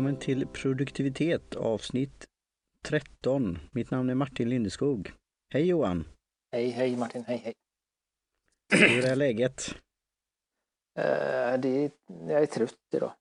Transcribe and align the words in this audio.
Välkommen 0.00 0.20
till 0.20 0.46
produktivitet 0.46 1.56
avsnitt 1.56 2.26
13. 2.84 3.58
Mitt 3.70 3.90
namn 3.90 4.10
är 4.10 4.14
Martin 4.14 4.48
Lindeskog. 4.48 5.12
Hej 5.52 5.66
Johan! 5.66 6.08
Hej, 6.52 6.70
hej 6.70 6.96
Martin, 6.96 7.24
hej, 7.24 7.36
hej. 7.36 7.54
Hur 8.72 9.04
är 9.04 9.16
läget? 9.16 9.68
Uh, 10.98 11.60
det 11.60 11.68
är, 11.68 11.90
jag 12.06 12.42
är 12.42 12.46
trött 12.46 12.78
idag. 12.94 13.12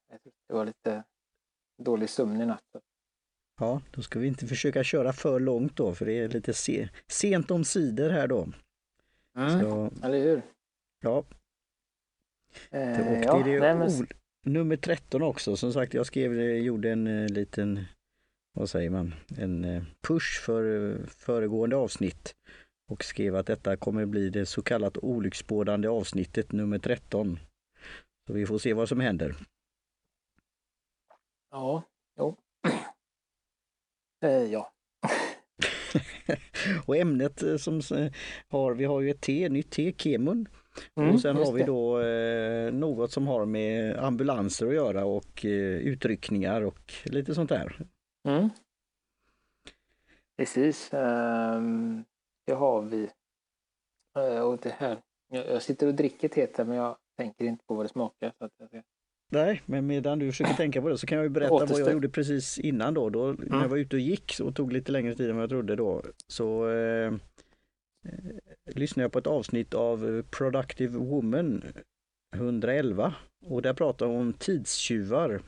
Det 0.47 0.53
var 0.53 0.65
lite 0.65 1.03
dålig 1.83 2.09
sömn 2.09 2.41
i 2.41 2.45
natt. 2.45 2.63
Ja, 3.59 3.81
då 3.91 4.01
ska 4.01 4.19
vi 4.19 4.27
inte 4.27 4.47
försöka 4.47 4.83
köra 4.83 5.13
för 5.13 5.39
långt 5.39 5.75
då, 5.75 5.93
för 5.93 6.05
det 6.05 6.13
är 6.13 6.29
lite 6.29 6.53
se 6.53 6.89
sent 7.07 7.51
om 7.51 7.63
sidor 7.63 8.09
här 8.09 8.27
då. 8.27 8.47
Mm, 9.37 9.61
Så, 9.61 9.91
eller 10.03 10.19
hur? 10.19 10.41
Ja. 10.99 11.25
Uh, 12.73 13.07
och 13.07 13.23
ja, 13.23 13.43
det 13.43 13.55
är 13.55 13.59
nej, 13.59 13.75
men... 13.75 14.07
nummer 14.45 14.77
13 14.77 15.21
också. 15.21 15.55
Som 15.55 15.73
sagt, 15.73 15.93
jag 15.93 16.05
skrev, 16.05 16.39
gjorde 16.57 16.91
en 16.91 17.07
uh, 17.07 17.29
liten, 17.29 17.85
vad 18.53 18.69
säger 18.69 18.89
man, 18.89 19.13
en 19.37 19.85
push 20.07 20.41
för 20.41 20.97
föregående 21.07 21.75
avsnitt 21.75 22.35
och 22.89 23.03
skrev 23.03 23.35
att 23.35 23.47
detta 23.47 23.77
kommer 23.77 24.05
bli 24.05 24.29
det 24.29 24.45
så 24.45 24.61
kallat 24.61 24.97
olycksbådande 24.97 25.87
avsnittet 25.87 26.51
nummer 26.51 26.79
13. 26.79 27.39
Så 28.27 28.33
vi 28.33 28.45
får 28.45 28.57
se 28.57 28.73
vad 28.73 28.89
som 28.89 28.99
händer. 28.99 29.35
Ja, 31.51 31.83
jo. 32.17 32.37
Eh, 34.21 34.43
ja. 34.43 34.73
och 36.85 36.97
ämnet 36.97 37.43
eh, 37.43 37.57
som 37.57 37.81
har, 38.47 38.73
vi 38.73 38.85
har 38.85 39.01
ju 39.01 39.11
ett 39.11 39.21
te, 39.21 39.49
nytt 39.49 39.71
te, 39.71 39.93
Kemun. 39.97 40.47
Mm, 40.95 41.13
och 41.13 41.21
sen 41.21 41.35
har 41.35 41.53
vi 41.53 41.63
då 41.63 41.99
eh, 42.01 42.73
något 42.73 43.11
som 43.11 43.27
har 43.27 43.45
med 43.45 43.97
ambulanser 43.97 44.67
att 44.67 44.73
göra 44.73 45.05
och 45.05 45.45
eh, 45.45 45.77
utryckningar 45.77 46.61
och 46.61 46.93
lite 47.05 47.35
sånt 47.35 47.49
där. 47.49 47.85
Mm. 48.27 48.49
Precis. 50.37 50.89
Um, 50.93 52.03
det 52.45 52.53
har 52.53 52.81
vi. 52.81 53.09
Uh, 54.17 54.41
och 54.41 54.57
det 54.61 54.69
här. 54.77 54.97
Jag, 55.31 55.47
jag 55.47 55.61
sitter 55.61 55.87
och 55.87 55.93
dricker 55.93 56.27
teet 56.27 56.57
men 56.57 56.71
jag 56.71 56.97
tänker 57.17 57.45
inte 57.45 57.65
på 57.65 57.73
vad 57.73 57.85
det 57.85 57.89
smakar. 57.89 58.33
Så 58.37 58.45
att 58.45 58.51
jag 58.57 58.83
Nej, 59.31 59.61
men 59.65 59.87
medan 59.87 60.19
du 60.19 60.31
försöker 60.31 60.53
tänka 60.53 60.81
på 60.81 60.89
det 60.89 60.97
så 60.97 61.07
kan 61.07 61.17
jag 61.17 61.25
ju 61.25 61.29
berätta 61.29 61.65
vad 61.65 61.79
jag 61.79 61.91
gjorde 61.91 62.09
precis 62.09 62.59
innan 62.59 62.93
då. 62.93 63.09
då 63.09 63.25
mm. 63.25 63.47
När 63.49 63.61
jag 63.61 63.69
var 63.69 63.77
ute 63.77 63.95
och 63.95 63.99
gick 63.99 64.39
och 64.43 64.55
tog 64.55 64.73
lite 64.73 64.91
längre 64.91 65.15
tid 65.15 65.29
än 65.29 65.35
vad 65.35 65.43
jag 65.43 65.49
trodde 65.49 65.75
då. 65.75 66.03
Så 66.27 66.69
eh, 66.69 67.13
Eh, 68.05 68.75
lyssnade 68.75 69.03
jag 69.03 69.11
på 69.11 69.19
ett 69.19 69.27
avsnitt 69.27 69.73
av 69.73 70.17
eh, 70.17 70.23
Productive 70.23 70.97
Woman 70.97 71.63
111 72.35 73.15
och 73.45 73.61
där 73.61 73.73
pratar 73.73 74.05
hon 74.05 74.21
om 74.21 74.33
tidstjuvar. 74.33 75.41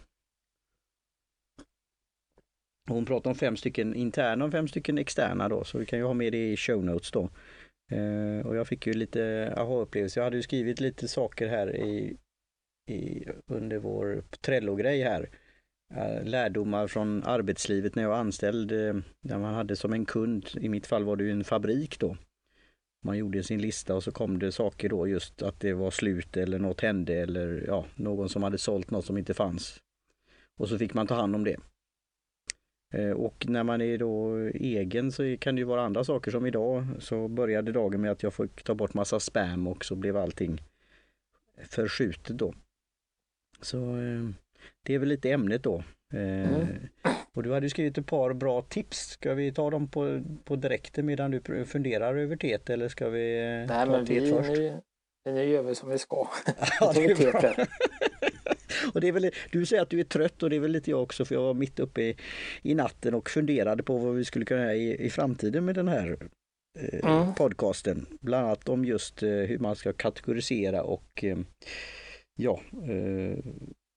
Hon 2.89 3.05
pratar 3.05 3.29
om 3.29 3.35
fem 3.35 3.57
stycken 3.57 3.95
interna 3.95 4.45
och 4.45 4.51
fem 4.51 4.67
stycken 4.67 4.97
externa 4.97 5.49
då, 5.49 5.63
så 5.63 5.77
vi 5.77 5.85
kan 5.85 5.99
ju 5.99 6.05
ha 6.05 6.13
med 6.13 6.33
det 6.33 6.51
i 6.51 6.57
show 6.57 6.85
notes 6.85 7.11
då. 7.11 7.29
Eh, 7.91 8.45
och 8.45 8.55
jag 8.55 8.67
fick 8.67 8.87
ju 8.87 8.93
lite 8.93 9.53
aha-upplevelse. 9.57 10.19
Jag 10.19 10.23
hade 10.23 10.35
ju 10.35 10.43
skrivit 10.43 10.79
lite 10.79 11.07
saker 11.07 11.47
här 11.47 11.75
i 11.75 12.17
i, 12.91 13.25
under 13.47 13.77
vår 13.77 14.23
Trello-grej 14.41 15.01
här. 15.01 15.29
Lärdomar 16.23 16.87
från 16.87 17.23
arbetslivet 17.23 17.95
när 17.95 18.03
jag 18.03 18.09
var 18.09 18.17
anställd, 18.17 18.71
när 19.21 19.37
man 19.37 19.53
hade 19.53 19.75
som 19.75 19.93
en 19.93 20.05
kund, 20.05 20.47
i 20.61 20.69
mitt 20.69 20.87
fall 20.87 21.03
var 21.03 21.15
det 21.15 21.23
ju 21.23 21.31
en 21.31 21.43
fabrik 21.43 21.99
då. 21.99 22.17
Man 23.03 23.17
gjorde 23.17 23.43
sin 23.43 23.61
lista 23.61 23.95
och 23.95 24.03
så 24.03 24.11
kom 24.11 24.39
det 24.39 24.51
saker 24.51 24.89
då 24.89 25.07
just 25.07 25.41
att 25.41 25.59
det 25.59 25.73
var 25.73 25.91
slut 25.91 26.37
eller 26.37 26.59
något 26.59 26.81
hände 26.81 27.13
eller 27.13 27.63
ja, 27.67 27.85
någon 27.95 28.29
som 28.29 28.43
hade 28.43 28.57
sålt 28.57 28.91
något 28.91 29.05
som 29.05 29.17
inte 29.17 29.33
fanns. 29.33 29.81
Och 30.57 30.69
så 30.69 30.77
fick 30.77 30.93
man 30.93 31.07
ta 31.07 31.15
hand 31.15 31.35
om 31.35 31.43
det. 31.43 31.57
Eh, 32.93 33.11
och 33.11 33.45
när 33.49 33.63
man 33.63 33.81
är 33.81 33.97
då 33.97 34.37
egen 34.53 35.11
så 35.11 35.37
kan 35.37 35.55
det 35.55 35.59
ju 35.59 35.65
vara 35.65 35.81
andra 35.85 36.03
saker 36.03 36.31
som 36.31 36.45
idag 36.45 36.87
så 36.99 37.27
började 37.27 37.71
dagen 37.71 38.01
med 38.01 38.11
att 38.11 38.23
jag 38.23 38.33
fick 38.33 38.63
ta 38.63 38.75
bort 38.75 38.93
massa 38.93 39.19
spam 39.19 39.67
och 39.67 39.85
så 39.85 39.95
blev 39.95 40.17
allting 40.17 40.61
förskjutet 41.63 42.37
då. 42.37 42.53
Så 43.61 43.97
eh, 43.97 44.29
det 44.83 44.95
är 44.95 44.99
väl 44.99 45.09
lite 45.09 45.31
ämnet 45.31 45.63
då. 45.63 45.83
Eh, 46.13 46.53
mm. 46.53 46.67
Och 47.37 47.43
du 47.43 47.53
hade 47.53 47.69
skrivit 47.69 47.97
ett 47.97 48.05
par 48.05 48.33
bra 48.33 48.61
tips. 48.61 48.97
Ska 48.97 49.33
vi 49.33 49.51
ta 49.51 49.69
dem 49.69 49.87
på, 49.87 50.23
på 50.43 50.55
direkten 50.55 51.05
medan 51.05 51.31
du 51.31 51.65
funderar 51.65 52.15
över 52.15 52.35
teet 52.35 52.69
eller 52.69 52.89
ska 52.89 53.09
vi 53.09 53.37
Nej, 53.67 53.85
ta 53.85 53.91
men 53.91 54.05
teet 54.05 54.23
vi, 54.23 54.29
först? 54.29 54.49
Nu, 54.49 54.81
nu 55.25 55.43
gör 55.43 55.63
vi 55.63 55.75
som 55.75 55.89
vi 55.89 55.97
ska. 55.97 56.27
Ja, 56.79 56.91
det 56.93 57.05
är 57.05 57.67
och 58.93 59.01
det 59.01 59.07
är 59.07 59.11
väl, 59.11 59.31
du 59.51 59.65
säger 59.65 59.81
att 59.81 59.89
du 59.89 59.99
är 59.99 60.03
trött 60.03 60.43
och 60.43 60.49
det 60.49 60.55
är 60.55 60.59
väl 60.59 60.71
lite 60.71 60.91
jag 60.91 61.03
också 61.03 61.25
för 61.25 61.35
jag 61.35 61.41
var 61.41 61.53
mitt 61.53 61.79
uppe 61.79 62.01
i, 62.01 62.17
i 62.61 62.75
natten 62.75 63.13
och 63.13 63.29
funderade 63.29 63.83
på 63.83 63.97
vad 63.97 64.15
vi 64.15 64.25
skulle 64.25 64.45
kunna 64.45 64.61
göra 64.61 64.75
i, 64.75 65.05
i 65.05 65.09
framtiden 65.09 65.65
med 65.65 65.75
den 65.75 65.87
här 65.87 66.17
eh, 66.79 67.11
mm. 67.11 67.33
podcasten. 67.33 68.05
Bland 68.21 68.45
annat 68.45 68.69
om 68.69 68.85
just 68.85 69.23
eh, 69.23 69.29
hur 69.29 69.59
man 69.59 69.75
ska 69.75 69.93
kategorisera 69.93 70.83
och 70.83 71.23
eh, 71.23 71.37
ja, 72.35 72.61
eh, 72.73 73.37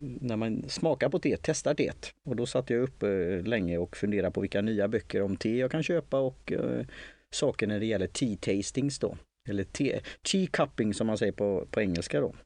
när 0.00 0.36
man 0.36 0.68
smakar 0.68 1.08
på 1.08 1.18
te, 1.18 1.36
testar 1.42 1.74
teet. 1.74 2.14
Och 2.24 2.36
då 2.36 2.46
satt 2.46 2.70
jag 2.70 2.82
uppe 2.82 3.06
länge 3.42 3.78
och 3.78 3.96
funderade 3.96 4.32
på 4.32 4.40
vilka 4.40 4.60
nya 4.60 4.88
böcker 4.88 5.22
om 5.22 5.36
te 5.36 5.56
jag 5.56 5.70
kan 5.70 5.82
köpa 5.82 6.20
och 6.20 6.52
eh, 6.52 6.86
saker 7.30 7.66
när 7.66 7.80
det 7.80 7.86
gäller 7.86 8.06
tea 8.06 8.36
tastings 8.36 8.98
då. 8.98 9.16
Eller 9.48 9.64
te, 9.64 10.00
tea 10.22 10.46
cupping 10.46 10.94
som 10.94 11.06
man 11.06 11.18
säger 11.18 11.32
på, 11.32 11.66
på 11.70 11.80
engelska 11.80 12.20
då. 12.20 12.34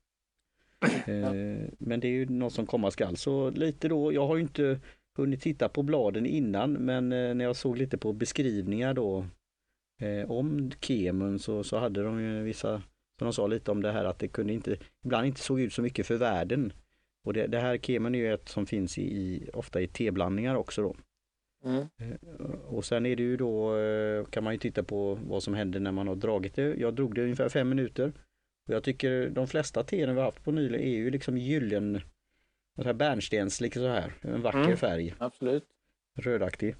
Eh, 1.07 1.69
men 1.79 2.01
det 2.01 2.09
är 2.09 2.13
ju 2.13 2.27
något 2.27 2.53
som 2.53 2.67
komma 2.67 2.91
skall. 2.91 3.17
Så 3.17 3.51
lite 3.51 3.89
då, 3.89 4.13
jag 4.13 4.27
har 4.27 4.37
ju 4.37 4.43
inte 4.43 4.81
hunnit 5.17 5.43
titta 5.43 5.69
på 5.69 5.83
bladen 5.83 6.27
innan 6.27 6.73
men 6.73 7.13
eh, 7.13 7.35
när 7.35 7.45
jag 7.45 7.57
såg 7.57 7.79
lite 7.79 7.99
på 7.99 8.13
beskrivningar 8.13 8.95
då 8.95 9.27
eh, 10.03 10.31
om 10.31 10.71
kemun 10.81 11.39
så, 11.39 11.65
så 11.65 11.79
hade 11.79 12.03
de 12.03 12.21
ju 12.21 12.43
vissa 12.43 12.83
som 13.19 13.27
de 13.27 13.33
sa 13.33 13.47
lite 13.47 13.71
om 13.71 13.83
det 13.83 13.93
här 13.93 14.05
att 14.05 14.19
det 14.19 14.29
kunde 14.29 14.53
inte, 14.53 14.77
ibland 15.05 15.27
inte 15.27 15.41
såg 15.41 15.61
ut 15.61 15.73
så 15.73 15.83
mycket 15.83 16.07
för 16.07 16.17
världen. 16.17 16.73
Och 17.25 17.33
det, 17.33 17.47
det 17.47 17.61
här 17.61 17.79
kemen 17.79 18.15
är 18.15 18.19
ju 18.19 18.35
ett 18.35 18.49
som 18.49 18.67
finns 18.67 18.99
i, 18.99 19.03
i 19.03 19.51
ofta 19.53 19.81
i 19.81 19.87
teblandningar 19.87 20.55
också 20.55 20.83
då. 20.83 20.97
Mm. 21.65 21.81
Eh, 21.81 22.51
och 22.51 22.85
sen 22.85 23.07
är 23.07 23.17
det 23.17 23.23
ju 23.23 23.37
då, 23.37 23.77
eh, 23.77 24.25
kan 24.25 24.45
man 24.45 24.53
ju 24.53 24.59
titta 24.59 24.83
på 24.83 25.19
vad 25.27 25.43
som 25.43 25.55
händer 25.55 25.81
när 25.81 25.93
man 25.93 26.09
har 26.09 26.17
dragit 26.17 26.55
det. 26.55 26.75
Jag 26.75 26.95
drog 26.95 27.15
det 27.15 27.23
ungefär 27.23 27.49
fem 27.49 27.69
minuter. 27.69 28.13
Och 28.67 28.75
jag 28.75 28.85
tycker 28.85 29.31
de 29.31 29.49
flesta 29.49 29.83
teerna 29.83 30.13
vi 30.13 30.19
har 30.19 30.25
haft 30.25 30.45
på 30.45 30.53
nyligen 30.53 30.87
är 30.87 30.97
ju 30.97 31.11
liksom 31.11 31.39
gyllen, 31.39 32.01
så 32.77 32.83
här 32.83 32.93
bärnstens, 32.93 33.61
liksom 33.61 33.83
så 33.83 33.89
här, 33.89 34.13
en 34.21 34.43
vacker 34.43 34.59
mm. 34.59 34.77
färg. 34.77 35.15
Absolut. 35.19 35.65
Rödaktig. 36.19 36.77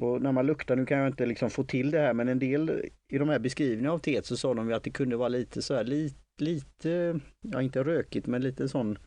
Och 0.00 0.22
när 0.22 0.32
man 0.32 0.46
luktar, 0.46 0.76
nu 0.76 0.86
kan 0.86 0.98
jag 0.98 1.06
inte 1.06 1.26
liksom 1.26 1.50
få 1.50 1.64
till 1.64 1.90
det 1.90 1.98
här 1.98 2.14
men 2.14 2.28
en 2.28 2.38
del 2.38 2.90
i 3.08 3.18
de 3.18 3.28
här 3.28 3.38
beskrivningarna 3.38 3.94
av 3.94 3.98
teet 3.98 4.26
så 4.26 4.36
sa 4.36 4.54
de 4.54 4.72
att 4.72 4.82
det 4.82 4.90
kunde 4.90 5.16
vara 5.16 5.28
lite 5.28 5.62
så 5.62 5.74
här 5.74 5.84
lite, 5.84 6.16
lite, 6.38 7.20
ja 7.40 7.62
inte 7.62 7.84
rökigt 7.84 8.26
men 8.26 8.42
lite 8.42 8.68
sån, 8.68 8.98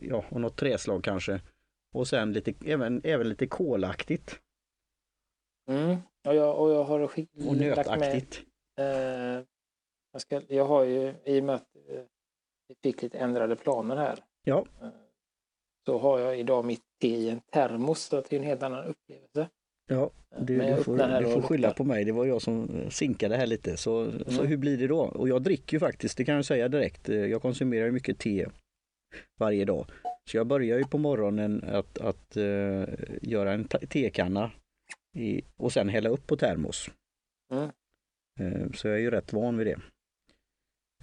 ja 0.00 0.24
och 0.28 0.40
något 0.40 0.56
träslag 0.56 1.04
kanske. 1.04 1.40
Och 1.92 2.08
sen 2.08 2.32
lite, 2.32 2.54
även, 2.64 3.00
även 3.04 3.28
lite 3.28 3.46
kolaktigt. 3.46 4.40
Mm, 5.68 5.96
och 6.26 6.34
jag, 6.34 6.58
och 6.58 6.70
jag 6.70 6.84
har 6.84 7.06
skick, 7.06 7.30
Och 7.46 7.56
nötaktigt. 7.56 8.42
Med, 8.76 9.36
eh, 9.38 9.44
jag, 10.12 10.22
ska, 10.22 10.42
jag 10.48 10.64
har 10.64 10.84
ju 10.84 11.14
i 11.24 11.40
och 11.40 11.44
med 11.44 11.54
att 11.54 11.76
eh, 11.88 12.02
vi 12.68 12.74
fick 12.82 13.02
lite 13.02 13.18
ändrade 13.18 13.56
planer 13.56 13.96
här. 13.96 14.24
Ja. 14.44 14.66
Eh, 14.82 14.88
så 15.86 15.98
har 15.98 16.18
jag 16.18 16.38
idag 16.38 16.64
mitt 16.64 16.82
te 17.00 17.08
i 17.08 17.30
en 17.30 17.40
termos 17.40 18.00
så 18.00 18.16
det 18.16 18.32
är 18.32 18.40
en 18.40 18.46
helt 18.46 18.62
annan 18.62 18.84
upplevelse. 18.84 19.48
Ja, 19.86 20.10
du, 20.38 20.58
du 20.58 20.82
får, 20.82 21.20
du 21.20 21.32
får 21.32 21.42
skylla 21.42 21.70
på 21.72 21.84
mig. 21.84 22.04
Det 22.04 22.12
var 22.12 22.26
jag 22.26 22.42
som 22.42 22.84
sinkade 22.90 23.36
här 23.36 23.46
lite. 23.46 23.76
Så, 23.76 24.00
mm. 24.00 24.24
så 24.24 24.44
hur 24.44 24.56
blir 24.56 24.78
det 24.78 24.86
då? 24.86 25.00
Och 25.00 25.28
jag 25.28 25.42
dricker 25.42 25.76
ju 25.76 25.80
faktiskt, 25.80 26.16
det 26.16 26.24
kan 26.24 26.34
jag 26.34 26.44
säga 26.44 26.68
direkt. 26.68 27.08
Jag 27.08 27.42
konsumerar 27.42 27.90
mycket 27.90 28.18
te 28.18 28.46
varje 29.38 29.64
dag. 29.64 29.86
Så 30.30 30.36
jag 30.36 30.46
börjar 30.46 30.78
ju 30.78 30.84
på 30.84 30.98
morgonen 30.98 31.64
att, 31.64 31.98
att 31.98 32.36
uh, 32.36 32.84
göra 33.22 33.52
en 33.52 33.64
tekanna 33.64 34.52
i, 35.18 35.42
och 35.56 35.72
sen 35.72 35.88
hälla 35.88 36.08
upp 36.08 36.26
på 36.26 36.36
termos. 36.36 36.90
Mm. 37.52 37.70
Uh, 38.40 38.72
så 38.72 38.88
jag 38.88 38.96
är 38.96 39.00
ju 39.00 39.10
rätt 39.10 39.32
van 39.32 39.58
vid 39.58 39.66
det. 39.66 39.80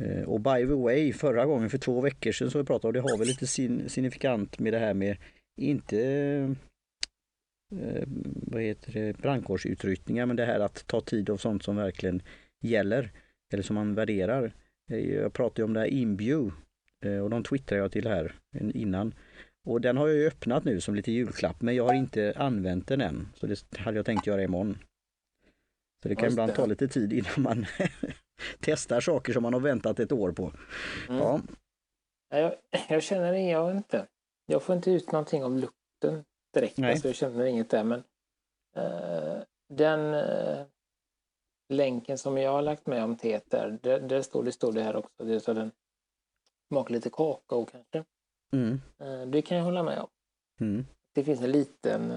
Uh, 0.06 0.24
och 0.24 0.42
by 0.42 0.68
the 0.68 0.74
way, 0.74 1.14
förra 1.14 1.46
gången 1.46 1.70
för 1.70 1.78
två 1.78 2.02
veckor 2.02 2.32
sedan 2.32 2.52
så 2.52 2.58
vi 2.58 2.66
pratade 2.66 2.88
och 2.88 2.94
det 2.94 3.12
har 3.12 3.18
väl 3.18 3.28
lite 3.28 3.48
sin, 3.48 3.90
signifikant 3.90 4.60
med 4.60 4.74
det 4.74 4.80
här 4.80 4.94
med 4.94 5.18
inte 5.62 6.56
vad 8.26 8.62
heter 8.62 8.92
det, 8.92 9.18
brandkårsutryckningar, 9.18 10.26
men 10.26 10.36
det 10.36 10.46
här 10.46 10.60
att 10.60 10.88
ta 10.88 11.02
tid 11.02 11.30
och 11.30 11.42
sånt 11.42 11.64
som 11.64 11.76
verkligen 11.76 12.22
gäller, 12.62 13.12
eller 13.54 13.64
som 13.64 13.76
man 13.76 13.96
värderar. 13.96 14.54
Jag 14.88 15.34
pratade 15.34 15.64
om 15.64 15.74
det 15.74 15.80
här 15.80 15.88
Inbju 15.88 16.52
och 17.24 17.30
de 17.30 17.44
twittrade 17.44 17.82
jag 17.82 17.92
till 17.92 18.08
här 18.08 18.36
innan. 18.74 19.14
Och 19.68 19.82
den 19.82 19.98
har 19.98 20.08
jag 20.08 20.28
öppnat 20.28 20.64
nu 20.64 20.82
som 20.82 20.96
lite 20.96 21.12
julklapp, 21.12 21.62
men 21.62 21.76
jag 21.76 21.84
har 21.84 21.94
inte 21.94 22.34
använt 22.38 22.88
den 22.88 23.02
än. 23.02 23.28
Så 23.36 23.48
det 23.48 23.78
hade 23.78 23.98
jag 23.98 24.06
tänkt 24.06 24.28
göra 24.28 24.44
imorgon. 24.44 24.78
Så 26.04 26.10
det 26.10 26.16
kan 26.16 26.32
ibland 26.32 26.56
ta 26.56 26.66
lite 26.66 26.88
tid 26.88 27.14
innan 27.14 27.42
man 27.42 27.66
testar 28.60 29.00
saker 29.00 29.34
som 29.34 29.44
man 29.44 29.54
har 29.54 29.60
väntat 29.60 30.00
ett 30.00 30.12
år 30.12 30.32
på. 30.32 30.54
Mm. 31.10 31.22
Ja. 31.22 31.42
Jag, 32.30 32.56
jag 32.90 33.04
känner 33.04 33.32
det, 33.32 33.42
jag 33.42 33.78
inte. 33.78 34.08
Jag 34.46 34.64
får 34.64 34.76
inte 34.76 34.92
ut 34.92 35.12
någonting 35.12 35.44
av 35.44 35.58
lukt 35.58 35.78
botten 36.02 36.24
direkt. 36.54 36.78
Nej. 36.78 36.92
Alltså 36.92 37.08
jag 37.08 37.16
känner 37.16 37.46
inget 37.46 37.70
där 37.70 37.84
men 37.84 38.04
uh, 38.78 39.44
den 39.70 40.14
uh, 40.14 40.66
länken 41.70 42.18
som 42.18 42.38
jag 42.38 42.52
har 42.52 42.62
lagt 42.62 42.88
med 42.88 43.04
om 43.04 43.18
teet 43.18 43.50
där, 43.50 43.80
där, 43.82 44.00
där 44.00 44.22
står 44.22 44.44
det, 44.44 44.52
står 44.52 44.72
det 44.74 44.84
här 44.84 44.96
också. 44.96 45.24
Det 45.24 45.48
är 45.48 45.54
den 45.54 45.72
smakar 46.68 46.94
lite 46.94 47.10
kakao 47.10 47.66
kanske. 47.66 48.06
Mm. 48.54 48.82
Uh, 49.02 49.28
det 49.32 49.42
kan 49.42 49.58
jag 49.58 49.64
hålla 49.64 49.84
med 49.84 50.00
om. 50.00 50.10
Mm. 50.60 50.86
Det 51.14 51.24
finns 51.24 51.42
en 51.42 51.52
liten 51.52 52.12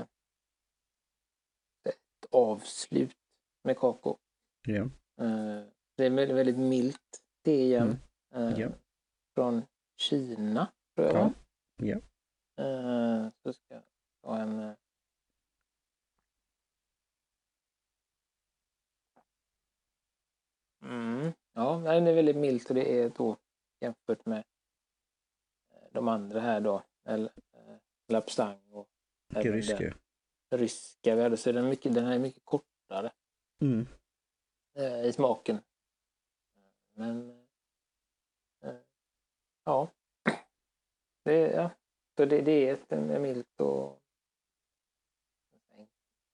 ett 1.84 2.26
avslut 2.30 3.16
med 3.64 3.78
kakao. 3.78 4.18
Ja. 4.68 4.90
Det 5.96 6.06
är 6.06 6.10
väldigt, 6.10 6.36
väldigt 6.36 6.58
milt 6.58 7.22
te 7.44 7.62
igen. 7.62 7.98
Mm. 8.34 8.60
Ja. 8.60 8.68
Från 9.34 9.62
Kina, 9.96 10.72
tror 10.96 11.08
jag. 11.08 11.32
Ja. 11.76 11.96
Uh, 12.64 13.30
så 13.42 13.52
ska 13.52 13.74
jag 13.74 13.82
ta 14.22 14.36
en... 14.38 14.58
Uh... 14.58 14.74
Mm. 20.82 21.32
Ja, 21.52 21.78
det 21.78 22.10
är 22.10 22.14
väldigt 22.14 22.36
milt 22.36 22.68
och 22.68 22.74
det 22.74 22.98
är 22.98 23.10
då 23.10 23.36
jämfört 23.80 24.26
med 24.26 24.44
eh, 25.70 25.88
de 25.92 26.08
andra 26.08 26.40
här 26.40 26.60
då, 26.60 26.82
uh, 27.10 27.28
Lapsang 28.08 28.60
och 28.70 28.88
ryska. 29.34 29.94
ryska 30.50 31.14
vi 31.14 31.22
hade, 31.22 31.36
så 31.36 31.52
den, 31.52 31.68
mycket, 31.68 31.94
den 31.94 32.04
här 32.04 32.14
är 32.14 32.18
mycket 32.18 32.44
kortare 32.44 33.12
mm. 33.60 33.86
uh, 34.78 35.04
i 35.04 35.12
smaken. 35.12 35.60
Men 36.92 37.46
ja, 39.64 39.90
det, 41.24 41.52
ja. 41.52 41.70
Så 42.16 42.24
det, 42.24 42.40
det 42.40 42.68
är 42.68 42.74
ett, 42.74 42.92
en, 42.92 43.22
milt 43.22 43.60
och 43.60 44.00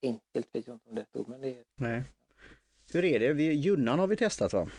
enkelt 0.03 0.55
vet 0.55 0.67
jag 0.67 0.75
inte 0.75 0.89
om 0.89 0.95
det 0.95 1.01
är 1.01 1.03
ett 1.03 1.17
ord, 1.17 1.29
men 1.29 1.41
det 1.41 1.49
är... 1.49 1.65
Nej. 1.75 2.03
Hur 2.93 3.05
är 3.05 3.21
det? 3.21 3.33
Vi, 3.33 3.53
Junnan 3.53 3.99
har 3.99 4.07
vi 4.07 4.17
testat 4.17 4.53
va? 4.53 4.71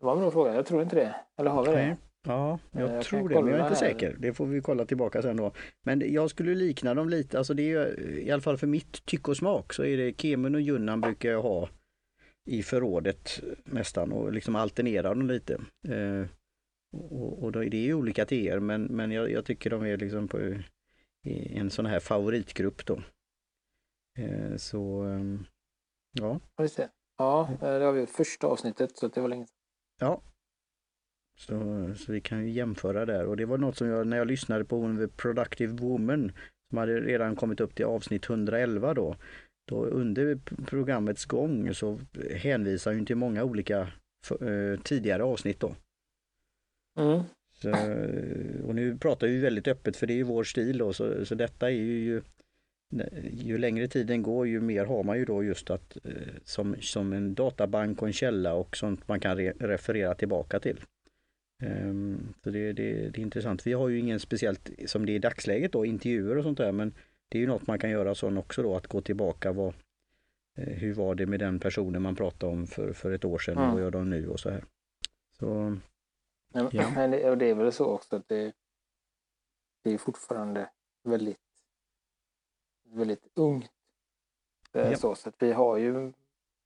Det 0.00 0.06
var 0.06 0.12
en 0.12 0.18
bra 0.18 0.30
fråga. 0.30 0.54
Jag 0.54 0.66
tror 0.66 0.82
inte 0.82 0.96
det. 0.96 1.14
Eller 1.38 1.50
har 1.50 1.64
vi 1.64 1.72
det? 1.72 1.96
Ja, 2.22 2.58
jag, 2.70 2.90
jag 2.90 3.04
tror 3.04 3.28
det, 3.28 3.34
men 3.34 3.46
jag 3.46 3.60
är 3.60 3.70
inte 3.70 3.84
här. 3.84 3.92
säker. 3.92 4.16
Det 4.18 4.34
får 4.34 4.46
vi 4.46 4.60
kolla 4.60 4.84
tillbaka 4.84 5.22
sen 5.22 5.36
då. 5.36 5.52
Men 5.82 6.12
jag 6.12 6.30
skulle 6.30 6.54
likna 6.54 6.94
dem 6.94 7.08
lite, 7.08 7.38
alltså 7.38 7.54
det 7.54 7.72
är 7.72 8.18
i 8.18 8.30
alla 8.30 8.42
fall 8.42 8.58
för 8.58 8.66
mitt 8.66 9.06
tycke 9.06 9.30
och 9.30 9.36
smak 9.36 9.72
så 9.72 9.84
är 9.84 9.96
det 9.96 10.20
Kemun 10.20 10.54
och 10.54 10.60
Junnan 10.60 11.00
brukar 11.00 11.30
jag 11.30 11.42
ha 11.42 11.68
i 12.44 12.62
förrådet 12.62 13.42
nästan 13.64 14.12
och 14.12 14.32
liksom 14.32 14.56
alternera 14.56 15.08
dem 15.08 15.26
lite. 15.26 15.54
Eh, 15.88 16.26
och, 16.92 17.42
och 17.42 17.52
då 17.52 17.64
är 17.64 17.70
det 17.70 17.76
ju 17.76 17.94
olika 17.94 18.24
teer 18.24 18.60
men, 18.60 18.82
men 18.82 19.10
jag, 19.10 19.30
jag, 19.30 19.44
tycker 19.44 19.70
de 19.70 19.82
är 19.82 19.96
liksom 19.96 20.28
på 20.28 20.40
i 21.24 21.58
en 21.58 21.70
sån 21.70 21.86
här 21.86 22.00
favoritgrupp 22.00 22.86
då. 22.86 23.02
Eh, 24.18 24.56
så 24.56 25.02
ehm, 25.02 25.44
ja. 26.12 26.40
Ja, 27.16 27.50
det 27.60 27.66
har 27.66 27.92
vi 27.92 28.06
första 28.06 28.46
avsnittet 28.46 28.98
så 28.98 29.08
det 29.08 29.20
var 29.20 29.28
länge 29.28 29.46
sedan. 29.46 29.59
Ja. 30.00 30.22
Så, 31.38 31.54
så 31.96 32.12
vi 32.12 32.20
kan 32.20 32.46
ju 32.46 32.50
jämföra 32.50 33.06
där 33.06 33.26
och 33.26 33.36
det 33.36 33.44
var 33.44 33.58
något 33.58 33.76
som 33.76 33.86
jag 33.86 34.06
när 34.06 34.16
jag 34.16 34.26
lyssnade 34.26 34.64
på 34.64 34.76
hon 34.76 35.08
Productive 35.16 35.72
Woman 35.72 36.32
som 36.68 36.78
hade 36.78 37.00
redan 37.00 37.36
kommit 37.36 37.60
upp 37.60 37.74
till 37.74 37.84
avsnitt 37.84 38.30
111 38.30 38.94
då. 38.94 39.16
Då 39.68 39.84
under 39.84 40.38
programmets 40.66 41.24
gång 41.24 41.74
så 41.74 41.98
hänvisar 42.34 42.94
hon 42.94 43.06
till 43.06 43.16
många 43.16 43.44
olika 43.44 43.80
eh, 44.40 44.80
tidigare 44.82 45.22
avsnitt 45.22 45.60
då. 45.60 45.74
Mm. 46.98 47.22
Så, 47.52 47.70
och 48.66 48.74
nu 48.74 48.98
pratar 48.98 49.26
vi 49.26 49.40
väldigt 49.40 49.68
öppet 49.68 49.96
för 49.96 50.06
det 50.06 50.12
är 50.12 50.16
ju 50.16 50.22
vår 50.22 50.44
stil 50.44 50.78
då, 50.78 50.92
så, 50.92 51.24
så 51.24 51.34
detta 51.34 51.70
är 51.70 51.74
ju 51.74 52.22
ju 53.32 53.58
längre 53.58 53.88
tiden 53.88 54.22
går 54.22 54.46
ju 54.46 54.60
mer 54.60 54.84
har 54.84 55.02
man 55.02 55.18
ju 55.18 55.24
då 55.24 55.44
just 55.44 55.70
att 55.70 55.96
eh, 56.04 56.12
som, 56.44 56.76
som 56.80 57.12
en 57.12 57.34
databank 57.34 58.02
och 58.02 58.08
en 58.08 58.12
källa 58.12 58.54
och 58.54 58.76
sånt 58.76 59.08
man 59.08 59.20
kan 59.20 59.36
re 59.36 59.52
referera 59.58 60.14
tillbaka 60.14 60.60
till. 60.60 60.80
Um, 61.62 62.34
så 62.44 62.50
det, 62.50 62.72
det, 62.72 62.92
det, 62.92 63.20
är 63.20 63.22
intressant. 63.22 63.66
Vi 63.66 63.72
har 63.72 63.88
ju 63.88 63.98
ingen 63.98 64.20
speciellt 64.20 64.70
som 64.86 65.06
det 65.06 65.12
är 65.12 65.14
i 65.14 65.18
dagsläget 65.18 65.72
då 65.72 65.84
intervjuer 65.84 66.36
och 66.36 66.44
sånt 66.44 66.58
där 66.58 66.72
men 66.72 66.94
det 67.28 67.38
är 67.38 67.40
ju 67.40 67.46
något 67.46 67.66
man 67.66 67.78
kan 67.78 67.90
göra 67.90 68.14
sån 68.14 68.38
också 68.38 68.62
då 68.62 68.76
att 68.76 68.86
gå 68.86 69.00
tillbaka 69.00 69.52
vad, 69.52 69.74
eh, 70.58 70.64
hur 70.64 70.94
var 70.94 71.14
det 71.14 71.26
med 71.26 71.40
den 71.40 71.58
personen 71.58 72.02
man 72.02 72.16
pratade 72.16 72.52
om 72.52 72.66
för, 72.66 72.92
för 72.92 73.10
ett 73.12 73.24
år 73.24 73.38
sedan 73.38 73.58
och 73.58 73.72
vad 73.72 73.82
gör 73.82 73.90
de 73.90 74.10
nu 74.10 74.28
och 74.28 74.40
så 74.40 74.50
här. 74.50 74.64
Så 75.38 75.76
Ja. 76.52 76.90
Men 76.94 77.10
det, 77.10 77.30
och 77.30 77.38
det 77.38 77.50
är 77.50 77.54
väl 77.54 77.72
så 77.72 77.84
också 77.84 78.16
att 78.16 78.28
det, 78.28 78.52
det 79.84 79.94
är 79.94 79.98
fortfarande 79.98 80.70
väldigt, 81.04 81.38
väldigt 82.90 83.28
ungt. 83.34 83.70
Ja. 84.72 84.96
Så, 84.96 85.14
så 85.14 85.32
vi 85.38 85.52
har 85.52 85.76
ju, 85.76 86.12